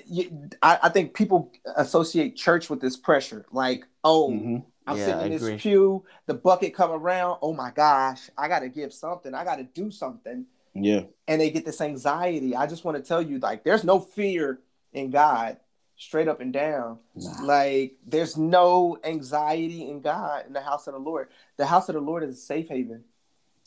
[0.07, 3.45] You, I, I think people associate church with this pressure.
[3.51, 4.63] Like, oh, Mhm.
[4.85, 7.37] I'm Yeah, sitting in this pew, the bucket come around.
[7.41, 9.33] Oh my gosh, I got to give something.
[9.33, 12.55] I got to do something, yeah, and they get this anxiety.
[12.55, 14.59] I just want to tell you, like, there's no fear
[14.91, 15.57] in God,
[15.95, 16.99] straight up and down.
[17.15, 17.43] Nah.
[17.43, 21.29] Like, there's no anxiety in God in the house of the Lord.
[21.57, 23.05] The house of the Lord is a safe haven.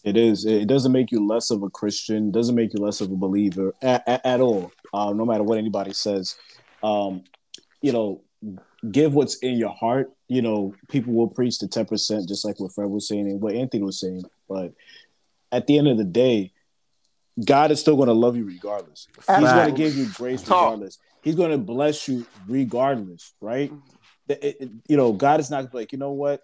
[0.04, 0.44] It is.
[0.44, 2.30] It doesn't make you less of a Christian.
[2.30, 4.72] Doesn't make you less of a believer at, at, at all.
[4.94, 6.36] Uh, no matter what anybody says.
[6.82, 7.24] Um,
[7.82, 8.22] you know,
[8.90, 10.12] give what's in your heart.
[10.28, 13.40] You know, people will preach the ten percent, just like what Fred was saying and
[13.40, 14.22] what Anthony was saying.
[14.48, 14.72] But
[15.52, 16.52] at the end of the day,
[17.44, 19.08] God is still going to love you regardless.
[19.16, 20.98] He's going to give you grace regardless.
[21.22, 23.72] He's going to bless you regardless, right?
[24.28, 26.40] It- it- you know, God is not like, you know what?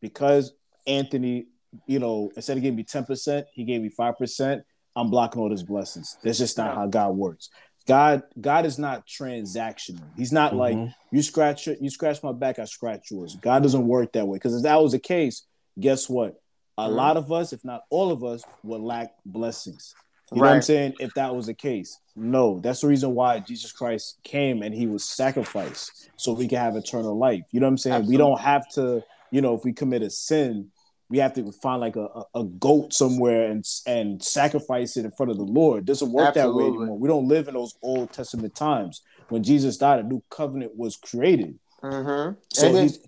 [0.00, 0.52] Because
[0.86, 1.46] Anthony,
[1.86, 4.62] you know, instead of giving me 10%, he gave me 5%.
[4.96, 6.16] I'm blocking all his blessings.
[6.22, 6.80] That's just not No.
[6.80, 7.48] how God works.
[7.86, 10.10] God, God is not transactional.
[10.16, 10.94] He's not like Mhm.
[11.10, 13.36] you scratch it, you scratch my back, I scratch yours.
[13.40, 14.36] God doesn't work that way.
[14.36, 15.46] Because if that was the case,
[15.78, 16.40] guess what?
[16.78, 16.94] A Mhm.
[16.94, 19.94] lot of us, if not all of us, would lack blessings.
[20.32, 20.94] You know what I'm saying?
[21.00, 22.60] If that was the case, no.
[22.60, 26.76] That's the reason why Jesus Christ came and he was sacrificed so we can have
[26.76, 27.42] eternal life.
[27.50, 28.06] You know what I'm saying?
[28.06, 29.02] We don't have to,
[29.32, 30.70] you know, if we commit a sin,
[31.10, 35.10] we have to find like a, a, a goat somewhere and and sacrifice it in
[35.10, 35.80] front of the Lord.
[35.80, 36.98] It doesn't work that way anymore.
[36.98, 39.02] We don't live in those Old Testament times.
[39.28, 41.58] When Jesus died, a new covenant was created.
[41.82, 42.38] Mm-hmm.
[42.52, 42.98] So and then, he's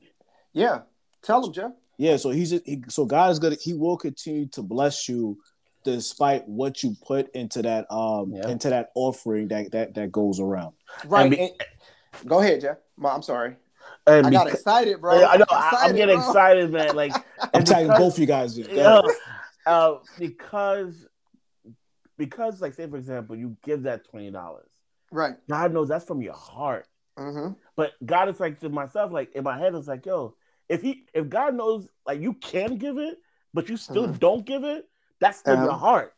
[0.53, 0.81] yeah,
[1.23, 1.73] tell him, Jeff.
[1.97, 5.39] yeah, so he's he, so God is gonna he will continue to bless you
[5.85, 8.49] despite what you put into that um Yeah.
[8.49, 10.75] into that offering that that that goes around.
[11.07, 11.31] Right.
[11.31, 11.53] be- and-
[12.27, 12.79] go ahead, Jeff.
[13.05, 13.57] I'm sorry.
[14.07, 15.25] And I got beca- excited, bro.
[15.25, 15.45] I know.
[15.51, 16.27] I'm I, I'm getting bro.
[16.29, 16.95] excited, man.
[17.03, 18.67] Like I'm and tagging because- both you guys in.
[18.67, 19.11] Go Yeah, ahead.
[19.67, 21.07] uh, because
[22.19, 24.69] because like say for example, you give that twenty dollars.
[25.11, 25.35] Right.
[25.49, 26.87] God knows that's from your heart.
[27.19, 27.53] Mm-hmm.
[27.77, 30.35] But God is like to myself, like in my head, it's like, yo,
[30.69, 33.19] if he if God knows like you can give it,
[33.55, 34.19] but you still Mhm.
[34.19, 34.89] don't give it,
[35.21, 35.65] that's still Uh-huh.
[35.65, 36.15] your heart.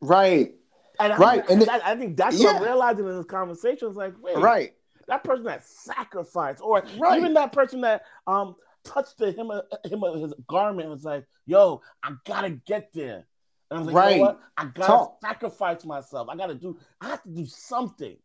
[0.00, 0.54] Right.
[0.98, 3.88] And I, Right, and and I, I think that's what I'm realizing in this conversation.
[3.88, 4.74] Is like, wait, Right.
[5.10, 7.18] That person that sacrificed, or Right.
[7.18, 9.50] even that person that um touched the him
[9.84, 13.26] him of his garment was like, yo, I gotta get there.
[13.70, 14.40] And I was like, you know what?
[14.56, 15.18] I gotta Talk.
[15.20, 16.28] sacrifice myself.
[16.30, 16.78] I gotta do.
[17.00, 18.16] I have to do something.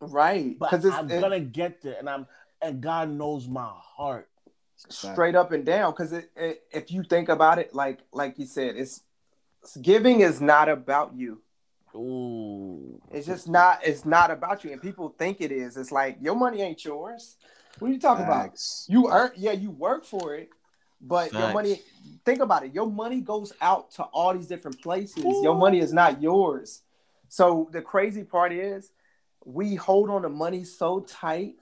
[0.00, 0.58] Right.
[0.58, 2.26] But Because I'm it- gonna get there, and I'm
[2.60, 4.28] and God knows my heart.
[4.88, 5.92] straight up and down.
[5.92, 9.00] Because it, it, if you think about it, like like you said, it's
[9.80, 11.40] giving is not about you.
[11.94, 13.80] Ooh, It's just not.
[13.84, 15.76] It's not about you, and people think it is.
[15.76, 17.36] It's like your money ain't yours.
[17.78, 18.44] What are you talking about?
[18.88, 20.50] You earn, yeah, you work for it,
[21.00, 21.80] but your money.
[22.24, 22.74] Think about it.
[22.74, 25.24] Your money goes out to all these different places.
[25.24, 26.82] Your money is not yours.
[27.28, 28.90] So the crazy part is,
[29.44, 31.54] we hold on to money so tight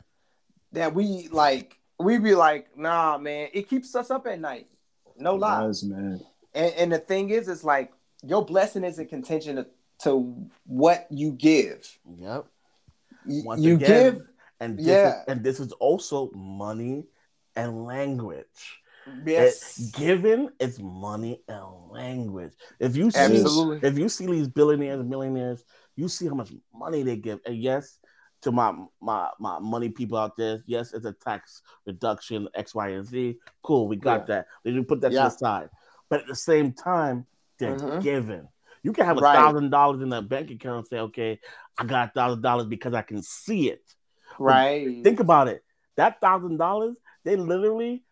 [0.72, 1.78] that we like.
[1.98, 3.48] We be like, nah, man.
[3.52, 4.68] It keeps us up at night.
[5.16, 6.20] No lies, man.
[6.54, 7.92] And, and the thing is, it's like
[8.24, 9.66] your blessing isn't contingent
[10.02, 10.34] to,
[10.66, 11.98] what you give.
[12.16, 12.46] yep.
[13.26, 14.22] Once you again, give,
[14.60, 15.08] and this Yeah.
[15.20, 17.04] is, and this is also money
[17.56, 18.80] and language.
[19.24, 22.52] yes, It- giving is money and language.
[22.78, 23.86] If you see, absolutely.
[23.88, 25.64] if you see these billionaires and millionaires,
[25.96, 27.40] you see how much money they give.
[27.44, 27.98] And yes,
[28.42, 32.88] to my my my money people out there, yes, it's a tax reduction, X, Y,
[32.90, 33.38] and Z.
[33.62, 34.46] Cool, we got that.
[34.64, 35.24] We put that Yeah.
[35.24, 35.70] to the side.
[36.08, 37.26] But at the same time,
[37.58, 38.02] they're Mhm.
[38.02, 38.48] giving.
[38.82, 41.40] You can have a thousand dollars in a bank account and say, okay,
[41.78, 43.82] I got a thousand dollars because I can see it.
[44.38, 45.02] Right.
[45.04, 45.62] Think about it.
[45.96, 48.04] That thousand dollars, they literally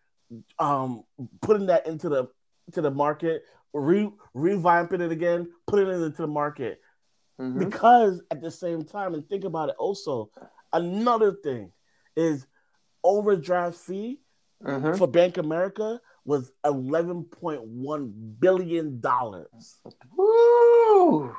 [0.59, 1.03] um
[1.41, 2.27] putting that into the
[2.73, 6.81] to the market, re revamping it again, putting it into the market.
[7.39, 7.57] Mhm.
[7.57, 10.29] Because at the same time, and think about it also,
[10.73, 11.71] another thing
[12.15, 12.45] is
[13.03, 14.19] overdraft fee
[14.63, 14.97] Mhm.
[14.97, 15.99] for Bank America
[16.29, 19.79] was eleven point one billion dollars.
[20.15, 21.35] Woo!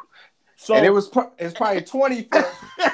[0.56, 2.24] So and it was it's probably twenty.
[2.24, 2.44] For,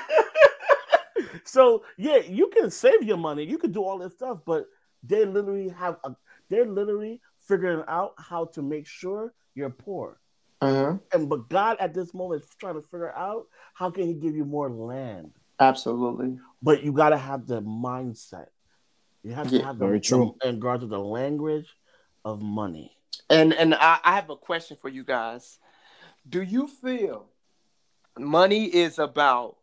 [1.45, 4.67] so yeah, you can save your money, you can do all this stuff, but
[5.03, 6.15] they literally have a
[6.51, 10.21] they're literally figuring out how to make sure you're poor.
[10.63, 11.01] Mhm.
[11.15, 14.37] And but God at this moment is trying to figure out how can He give
[14.37, 15.31] you more land.
[15.59, 16.39] Absolutely.
[16.63, 18.49] But you got to have the mindset.
[19.23, 19.65] You have to Yeah.
[19.65, 20.37] have the, Very true.
[20.45, 21.67] in regards to the language
[22.27, 22.91] of money.
[23.31, 25.59] And and I, I have a question for you guys.
[26.29, 27.27] Do you feel
[28.19, 29.57] money is about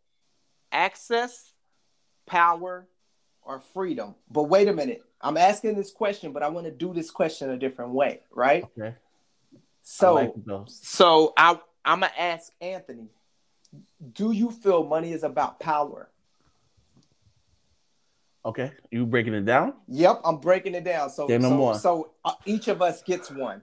[0.71, 1.53] access,
[2.25, 2.87] power,
[3.43, 4.15] or freedom?
[4.31, 5.03] But wait a minute.
[5.19, 8.63] I'm asking this question, but I want to do this question a different way, right?
[8.77, 8.95] Okay.
[9.83, 10.33] So I like
[10.67, 13.09] so I I'm gonna ask Anthony.
[14.13, 16.09] Do you feel money is about power?
[18.45, 18.71] Okay.
[18.91, 19.73] You breaking it down?
[19.87, 21.09] Yep, I'm breaking it down.
[21.09, 21.75] So so, more.
[21.79, 23.61] so uh, each of us gets one.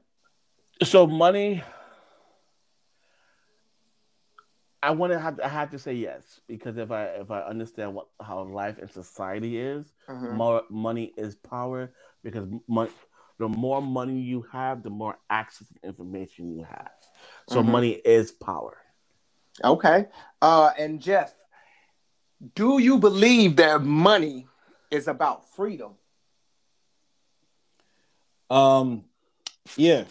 [0.82, 1.62] So money.
[4.82, 7.94] I want to have I have to say yes because if I if I understand
[7.94, 10.32] what how life and society is, Mhm.
[10.32, 12.88] more money is power because mon-
[13.38, 16.92] the more money you have, the more access to information you have.
[17.48, 17.66] So Mhm.
[17.66, 18.78] money is power.
[19.62, 20.08] Okay.
[20.40, 21.34] Uh, and Jeff,
[22.54, 24.46] do you believe that money
[24.90, 25.92] is about freedom?
[28.50, 29.04] Um,
[29.76, 30.04] yeah,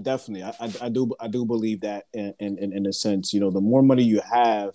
[0.00, 0.42] definitely.
[0.42, 3.50] I, I, I do I do believe that in, in in a sense, you know,
[3.50, 4.74] the more money you have,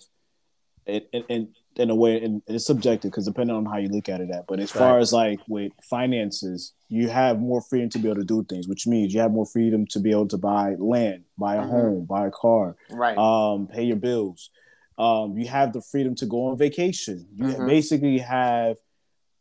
[0.86, 4.08] it in in, in a way, and it's subjective because depending on how you look
[4.08, 4.46] at it at.
[4.46, 5.02] But as far Right.
[5.02, 8.86] as like with finances, you have more freedom to be able to do things, which
[8.86, 11.68] means you have more freedom to be able to buy land, buy a Mhm.
[11.68, 13.18] home, buy a car, Right.
[13.18, 14.50] um, pay your bills.
[14.96, 17.26] Um, you have the freedom to go on vacation.
[17.36, 17.66] You Mhm.
[17.66, 18.78] basically have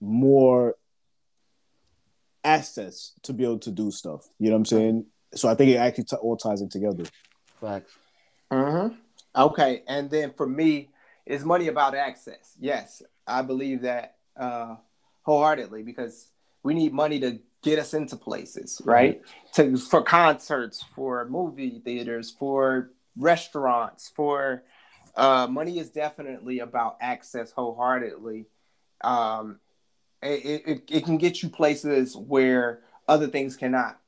[0.01, 0.75] more
[2.43, 4.27] access to be able to do stuff.
[4.39, 5.05] You know what I'm saying?
[5.35, 7.03] So I think it actually t- all ties in together.
[7.59, 7.91] Facts.
[8.51, 8.95] Mm-hmm.
[9.35, 9.83] Okay.
[9.87, 10.89] And then for me,
[11.25, 12.55] is money about access?
[12.59, 14.75] Yes, I believe that uh,
[15.23, 16.27] wholeheartedly because
[16.63, 19.21] we need money to get us into places, right?
[19.53, 24.63] To for concerts, for movie theaters, for restaurants, for
[25.15, 28.45] uh, money is definitely about access wholeheartedly.
[29.01, 29.59] Um,
[30.21, 33.99] it, it, it can get you places where other things cannot.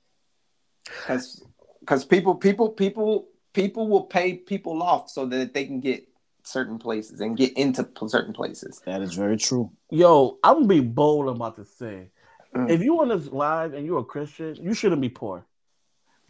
[0.85, 1.43] Because
[1.79, 6.07] because people people people people will pay people off so that they can get
[6.43, 8.81] certain places and get into certain places.
[8.85, 9.71] That is very true.
[9.89, 12.09] Yo, I'm gonna be bold about to say.
[12.55, 12.69] Mm.
[12.69, 15.45] If you on this live and you're a Christian, you shouldn't be poor.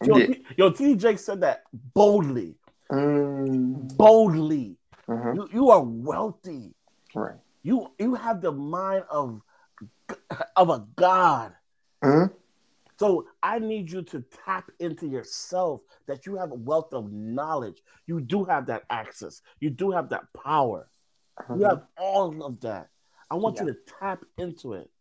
[0.03, 0.35] Yo, Yeah.
[0.57, 0.95] Yo, T.
[0.95, 2.55] Jake said that boldly,
[2.91, 4.77] Mm, boldly.
[5.07, 6.73] mhm, You, you are wealthy.
[7.15, 7.35] Right.
[7.63, 9.41] You you have the mind of
[10.55, 11.53] of a god.
[12.03, 12.31] Mhm.
[12.99, 17.81] So I need you to tap into yourself that you have a wealth of knowledge.
[18.05, 19.41] You do have that access.
[19.59, 20.87] You do have that power.
[21.55, 22.89] You have all of that.
[23.31, 24.91] I want you to tap into it.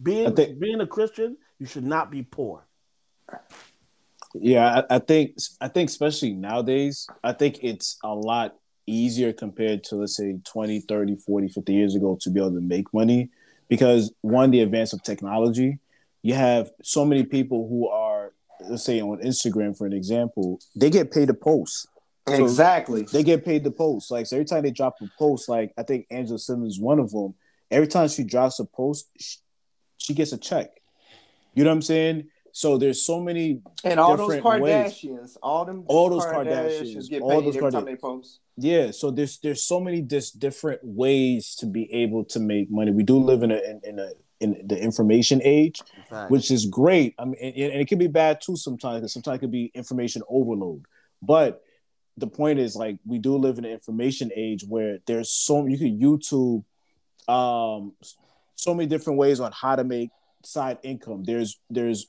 [0.00, 2.64] Being think- being a Christian, you should not be poor.
[4.34, 9.82] Yeah, I, I think I think especially nowadays, I think it's a lot easier compared
[9.84, 13.30] to let's say 20 30 40 50 years ago to be able to make money
[13.68, 15.78] because one the advance of technology
[16.22, 18.32] you have so many people who are
[18.68, 21.88] let's say on instagram for an example they get paid to post
[22.28, 25.48] so exactly they get paid to post like so every time they drop a post
[25.48, 27.34] like i think angela simmons is one of them
[27.70, 29.38] every time she drops a post she,
[29.98, 30.70] she gets a check
[31.54, 35.38] you know what i'm saying so there's so many and all those Kardashians, ways.
[35.42, 37.72] all them, all those Kardashians, Kardashians get all those every Kardashians.
[37.72, 38.40] time they post.
[38.56, 42.90] Yeah, so there's there's so many just different ways to be able to make money.
[42.90, 46.30] We do live in a in, in a in the information age, right.
[46.30, 47.14] which is great.
[47.18, 49.00] I mean, and, and it can be bad too sometimes.
[49.00, 50.84] Because sometimes it could be information overload.
[51.20, 51.62] But
[52.16, 55.76] the point is, like, we do live in an information age where there's so you
[55.76, 56.64] can YouTube,
[57.28, 57.92] um,
[58.54, 60.10] so many different ways on how to make
[60.44, 61.24] side income.
[61.24, 62.06] There's there's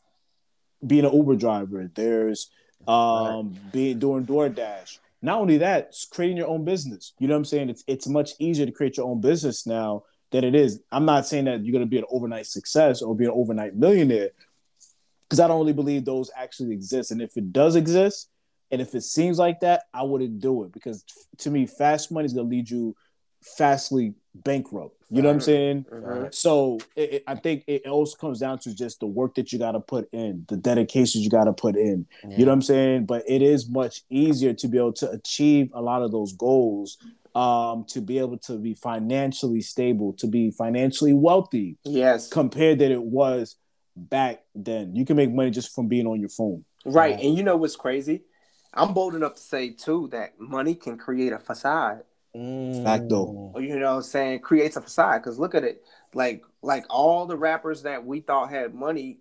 [0.86, 1.90] being an Uber driver.
[1.94, 2.50] There's
[2.88, 3.72] um right.
[3.74, 5.00] being doing DoorDash.
[5.22, 7.14] Not only that, it's creating your own business.
[7.20, 7.70] You know what I'm saying?
[7.70, 10.82] It's it's much easier to create your own business now than it is.
[10.92, 14.30] I'm not saying that you're gonna be an overnight success or be an overnight millionaire,
[15.28, 17.12] because I don't really believe those actually exist.
[17.12, 18.30] And if it does exist,
[18.70, 21.04] and if it seems like that, I wouldn't do it because
[21.40, 22.96] to me, fast money is gonna lead you
[23.56, 24.96] fastly bankrupt.
[25.10, 25.86] You know what I'm saying?
[25.92, 26.26] Mm-hmm.
[26.32, 29.60] So it, it, I think it also comes down to just the work that you
[29.60, 32.06] got to put in, the dedication you got to put in.
[32.24, 32.38] Yeah.
[32.38, 33.06] You know what I'm saying?
[33.06, 36.98] But it is much easier to be able to achieve a lot of those goals,
[37.36, 41.78] um, to be able to be financially stable, to be financially wealthy.
[41.86, 42.28] Yes.
[42.28, 43.56] Compared that it was
[43.96, 44.94] back then.
[44.94, 46.66] You can make money just from being on your phone.
[46.86, 47.16] Right.
[47.16, 48.24] Um, and you know what's crazy?
[48.74, 52.04] I'm bold enough to say too that money can create a facade.
[52.36, 52.84] Mm.
[52.84, 53.54] Facto.
[53.58, 54.40] You know what I'm saying?
[54.40, 55.24] Creates a facade.
[55.24, 55.84] Cause look at it.
[56.14, 59.20] Like like all the rappers that we thought had money,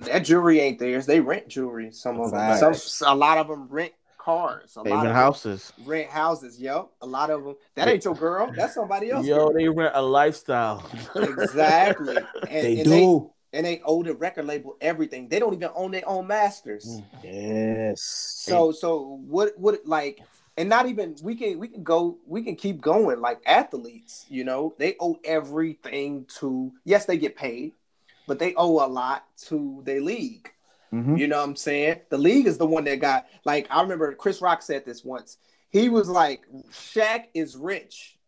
[0.00, 1.06] that jewelry ain't theirs.
[1.06, 1.90] They rent jewelry.
[1.92, 2.74] Some of them.
[2.74, 4.76] Some, a lot of them rent cars.
[4.76, 5.72] A they lot rent of houses.
[5.84, 6.90] Rent houses, yo.
[7.00, 7.56] A lot of them.
[7.74, 8.52] That ain't your girl.
[8.54, 9.26] That's somebody else.
[9.26, 9.52] Yo, girl.
[9.52, 10.88] they rent a lifestyle.
[11.14, 12.18] exactly.
[12.48, 12.90] And, they and do.
[12.90, 15.28] They, and they own the record label, everything.
[15.28, 16.86] They don't even own their own masters.
[16.86, 17.04] Mm.
[17.24, 18.02] Yes.
[18.02, 20.20] So so what what like
[20.58, 24.44] and not even we can we can go we can keep going like athletes you
[24.44, 27.72] know they owe everything to yes they get paid
[28.26, 30.50] but they owe a lot to their league
[30.92, 31.16] mm-hmm.
[31.16, 34.12] you know what i'm saying the league is the one that got like i remember
[34.14, 35.38] chris rock said this once
[35.70, 38.18] he was like Shaq is rich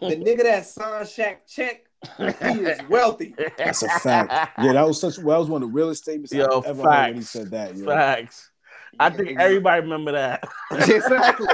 [0.00, 3.34] the nigga that signed Shaq check he is wealthy.
[3.58, 4.58] That's a fact.
[4.58, 5.18] Yeah, that was such.
[5.18, 6.96] Well, that was one of the realest statements Yo, I've ever facts.
[6.96, 7.76] heard when he said that.
[7.76, 7.84] Yo.
[7.84, 8.49] Facts.
[8.98, 10.48] I think everybody remember that.
[10.70, 11.46] exactly.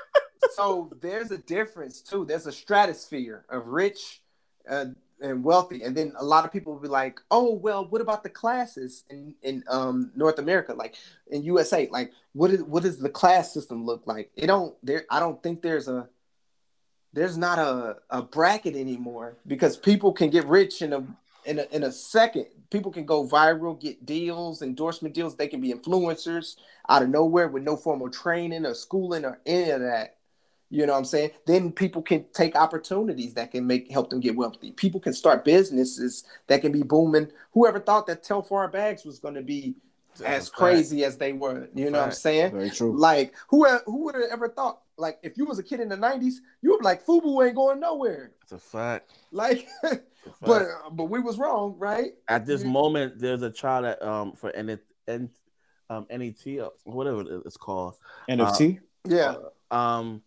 [0.52, 2.24] so there's a difference too.
[2.24, 4.22] There's a stratosphere of rich
[4.68, 4.86] uh,
[5.20, 8.22] and wealthy, and then a lot of people will be like, "Oh, well, what about
[8.22, 10.96] the classes in in um, North America, like
[11.28, 11.88] in USA?
[11.90, 14.30] Like, what is what does the class system look like?
[14.36, 15.04] It don't there.
[15.10, 16.08] I don't think there's a
[17.16, 21.02] there's not a, a bracket anymore because people can get rich in a
[21.46, 22.46] in a, in a second.
[22.70, 25.36] People can go viral, get deals, endorsement deals.
[25.36, 26.56] They can be influencers
[26.88, 30.16] out of nowhere with no formal training or schooling or any of that.
[30.68, 31.30] You know what I'm saying?
[31.46, 34.72] Then people can take opportunities that can make help them get wealthy.
[34.72, 37.30] People can start businesses that can be booming.
[37.52, 39.76] Whoever thought that Telfar bags was going to be
[40.24, 41.68] as crazy as they were?
[41.74, 42.50] You know what I'm saying?
[42.52, 42.98] Very true.
[42.98, 44.80] Like who who would have ever thought?
[44.96, 47.54] Like if you was a kid in the '90s, you would be like, "Fubu ain't
[47.54, 49.12] going nowhere." It's a fact.
[49.30, 49.68] Like
[50.40, 52.12] but but we was wrong, right?
[52.28, 55.30] At this moment, there's a child that um for N N
[55.88, 56.44] um NET
[56.84, 57.94] whatever it's called
[58.28, 58.78] NFT.
[58.78, 59.34] Uh, yeah.
[59.70, 60.22] Um,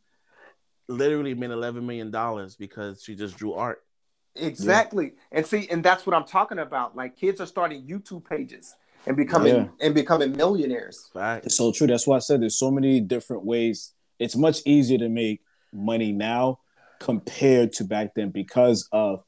[0.88, 3.84] literally made eleven million dollars because she just drew art.
[4.36, 5.38] Exactly, yeah.
[5.40, 6.96] and see, and that's what I'm talking about.
[6.96, 8.76] Like kids are starting YouTube pages
[9.06, 9.68] and becoming yeah.
[9.82, 11.10] and becoming millionaires.
[11.14, 11.44] Right.
[11.44, 11.88] It's so true.
[11.88, 13.94] That's why I said there's so many different ways.
[14.18, 15.42] It's much easier to make
[15.74, 16.60] money now
[17.00, 19.24] compared to back then because of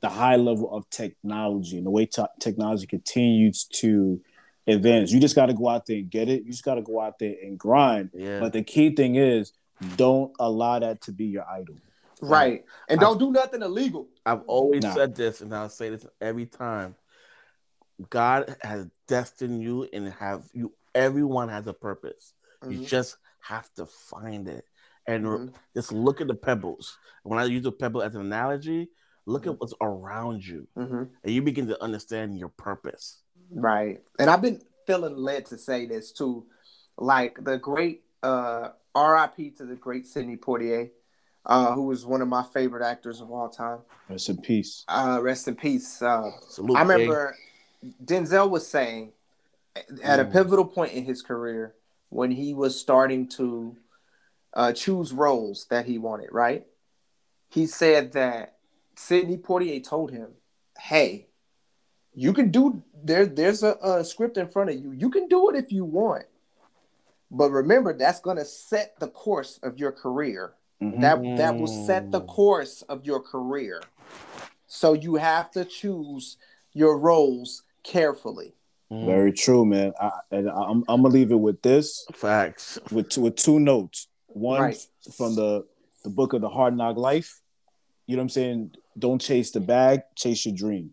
[0.00, 4.20] the high level of technology and the way t- technology continues to
[4.66, 5.12] advance.
[5.12, 6.44] You just got to go out there and get it.
[6.44, 8.10] You just got to go out there and grind.
[8.14, 8.40] Yeah.
[8.40, 9.52] But the key thing is,
[9.96, 11.76] don't allow that to be your idol.
[12.20, 12.64] Right.
[12.88, 14.08] And don't I, do nothing illegal.
[14.24, 14.94] I've always nah.
[14.94, 16.94] said this, and I'll say this every time.
[18.08, 22.32] God has destined you and have you everyone has a purpose.
[22.62, 22.72] Mm-hmm.
[22.72, 24.64] You just have to find it.
[25.06, 25.54] And mm-hmm.
[25.74, 26.96] just look at the pebbles.
[27.22, 28.88] When I use a pebble as an analogy,
[29.26, 31.04] Look at what's around you, mm-hmm.
[31.22, 33.20] and you begin to understand your purpose.
[33.50, 34.00] Right.
[34.18, 36.46] And I've been feeling led to say this too.
[36.96, 40.90] Like the great uh RIP to the great Sidney Poitier,
[41.46, 43.78] uh, who was one of my favorite actors of all time.
[44.08, 44.84] Rest in peace.
[44.88, 46.02] Uh, rest in peace.
[46.02, 47.36] Uh, Salute, I remember
[48.04, 49.12] Denzel was saying
[50.02, 50.32] at a mm.
[50.32, 51.74] pivotal point in his career
[52.08, 53.76] when he was starting to
[54.54, 56.66] uh, choose roles that he wanted, right?
[57.48, 58.56] He said that
[58.96, 60.28] Sidney Poitier told him,
[60.78, 61.28] "Hey,
[62.14, 63.26] you can do there.
[63.26, 64.92] There's a, a script in front of you.
[64.92, 66.24] You can do it if you want,
[67.30, 70.54] but remember that's going to set the course of your career.
[70.82, 71.00] Mm-hmm.
[71.00, 73.82] That that will set the course of your career.
[74.66, 76.36] So you have to choose
[76.72, 78.54] your roles carefully."
[78.90, 79.06] Mm.
[79.06, 79.92] Very true, man.
[80.00, 84.08] I, and I'm, I'm gonna leave it with this facts with two, with two notes.
[84.26, 84.86] One right.
[85.16, 85.64] from the
[86.02, 87.40] the book of the Hard Knock Life.
[88.10, 88.74] You know what I'm saying?
[88.98, 90.90] Don't chase the bag, chase your dream.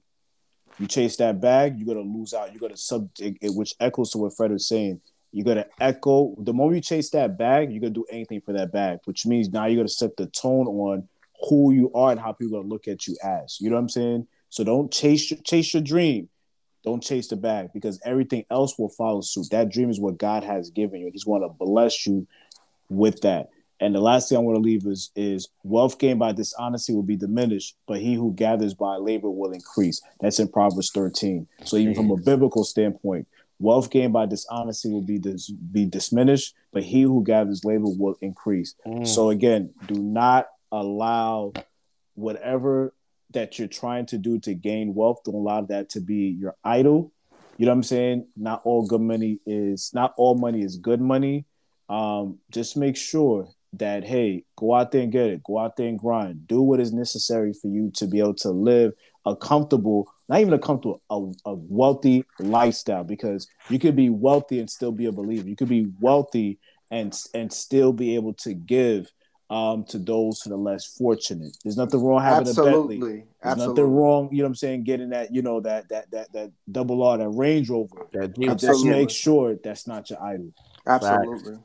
[0.77, 2.53] You chase that bag, you're gonna lose out.
[2.53, 3.09] You're gonna sub,
[3.41, 5.01] which echoes to what Fred was saying.
[5.31, 6.35] You're gonna echo.
[6.37, 9.49] The moment you chase that bag, you're gonna do anything for that bag, which means
[9.49, 11.09] now you're gonna set the tone on
[11.49, 13.59] who you are and how people are gonna look at you as.
[13.59, 14.27] You know what I'm saying?
[14.49, 16.29] So don't chase your, chase your dream.
[16.83, 19.47] Don't chase the bag because everything else will follow suit.
[19.49, 21.09] That dream is what God has given you.
[21.11, 22.27] He's going to bless you
[22.89, 23.49] with that.
[23.79, 27.03] And the last thing I want to leave is is wealth gained by dishonesty will
[27.03, 30.01] be diminished, but he who gathers by labor will increase.
[30.19, 31.47] That's in Proverbs 13.
[31.63, 33.27] So even from a biblical standpoint,
[33.59, 38.17] wealth gained by dishonesty will be dis- be diminished, but he who gathers labor will
[38.21, 38.75] increase.
[38.85, 39.07] Mm.
[39.07, 41.53] So again, do not allow
[42.15, 42.93] whatever
[43.31, 47.11] that you're trying to do to gain wealth, don't allow that to be your idol.
[47.57, 48.27] You know what I'm saying?
[48.35, 51.45] Not all good money is not all money is good money.
[51.89, 55.43] Um, just make sure that hey, go out there and get it.
[55.43, 56.47] Go out there and grind.
[56.47, 58.93] Do what is necessary for you to be able to live
[59.25, 63.03] a comfortable, not even a comfortable, a, a wealthy lifestyle.
[63.03, 65.47] Because you could be wealthy and still be a believer.
[65.47, 66.59] You could be wealthy
[66.91, 69.11] and and still be able to give
[69.49, 71.55] um, to those who are less fortunate.
[71.63, 72.97] There's nothing wrong having Absolutely.
[72.97, 73.23] a Bentley.
[73.41, 73.83] There's Absolutely.
[73.83, 76.51] nothing wrong, you know what I'm saying, getting that, you know, that that that that
[76.71, 78.07] double R, that Range Rover.
[78.11, 80.51] That just make sure that's not your idol.
[80.85, 81.57] Absolutely.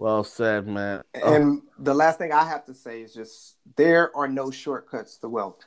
[0.00, 1.02] Well said, man.
[1.12, 1.62] And oh.
[1.78, 5.66] the last thing I have to say is just there are no shortcuts to wealth.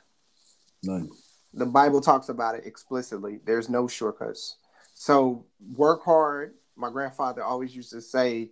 [0.82, 1.08] None.
[1.52, 3.38] The Bible talks about it explicitly.
[3.46, 4.56] There's no shortcuts.
[4.92, 6.54] So work hard.
[6.74, 8.50] My grandfather always used to say,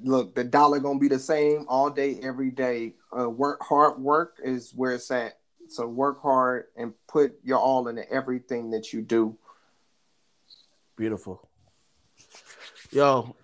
[0.00, 2.94] look, the dollar gonna be the same all day, every day.
[3.18, 5.40] Uh, work hard work is where it's at.
[5.70, 9.36] So work hard and put your all into everything that you do.
[10.96, 11.48] Beautiful.
[12.92, 13.34] Yo,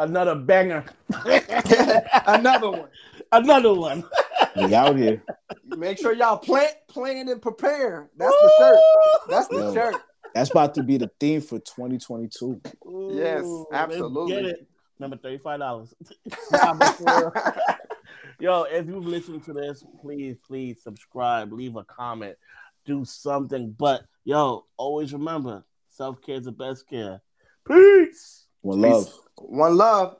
[0.00, 0.84] another banger.
[2.26, 2.88] another one.
[3.32, 4.04] Another one.
[4.56, 5.22] we out here.
[5.64, 8.10] Make sure y'all plant, plan, and prepare.
[8.16, 8.78] That's the shirt.
[9.28, 9.94] That's the Yo, shirt.
[10.34, 12.60] That's about to be the theme for 2022.
[12.86, 14.54] Ooh, yes, absolutely.
[14.98, 15.92] Number $35.
[18.40, 22.36] Yo, if you've listened to this, please, please subscribe, leave a comment,
[22.86, 23.74] do something.
[23.78, 27.20] But yo, always remember self care is the best care.
[27.68, 28.46] Peace.
[28.62, 29.12] One love.
[29.40, 30.16] One love.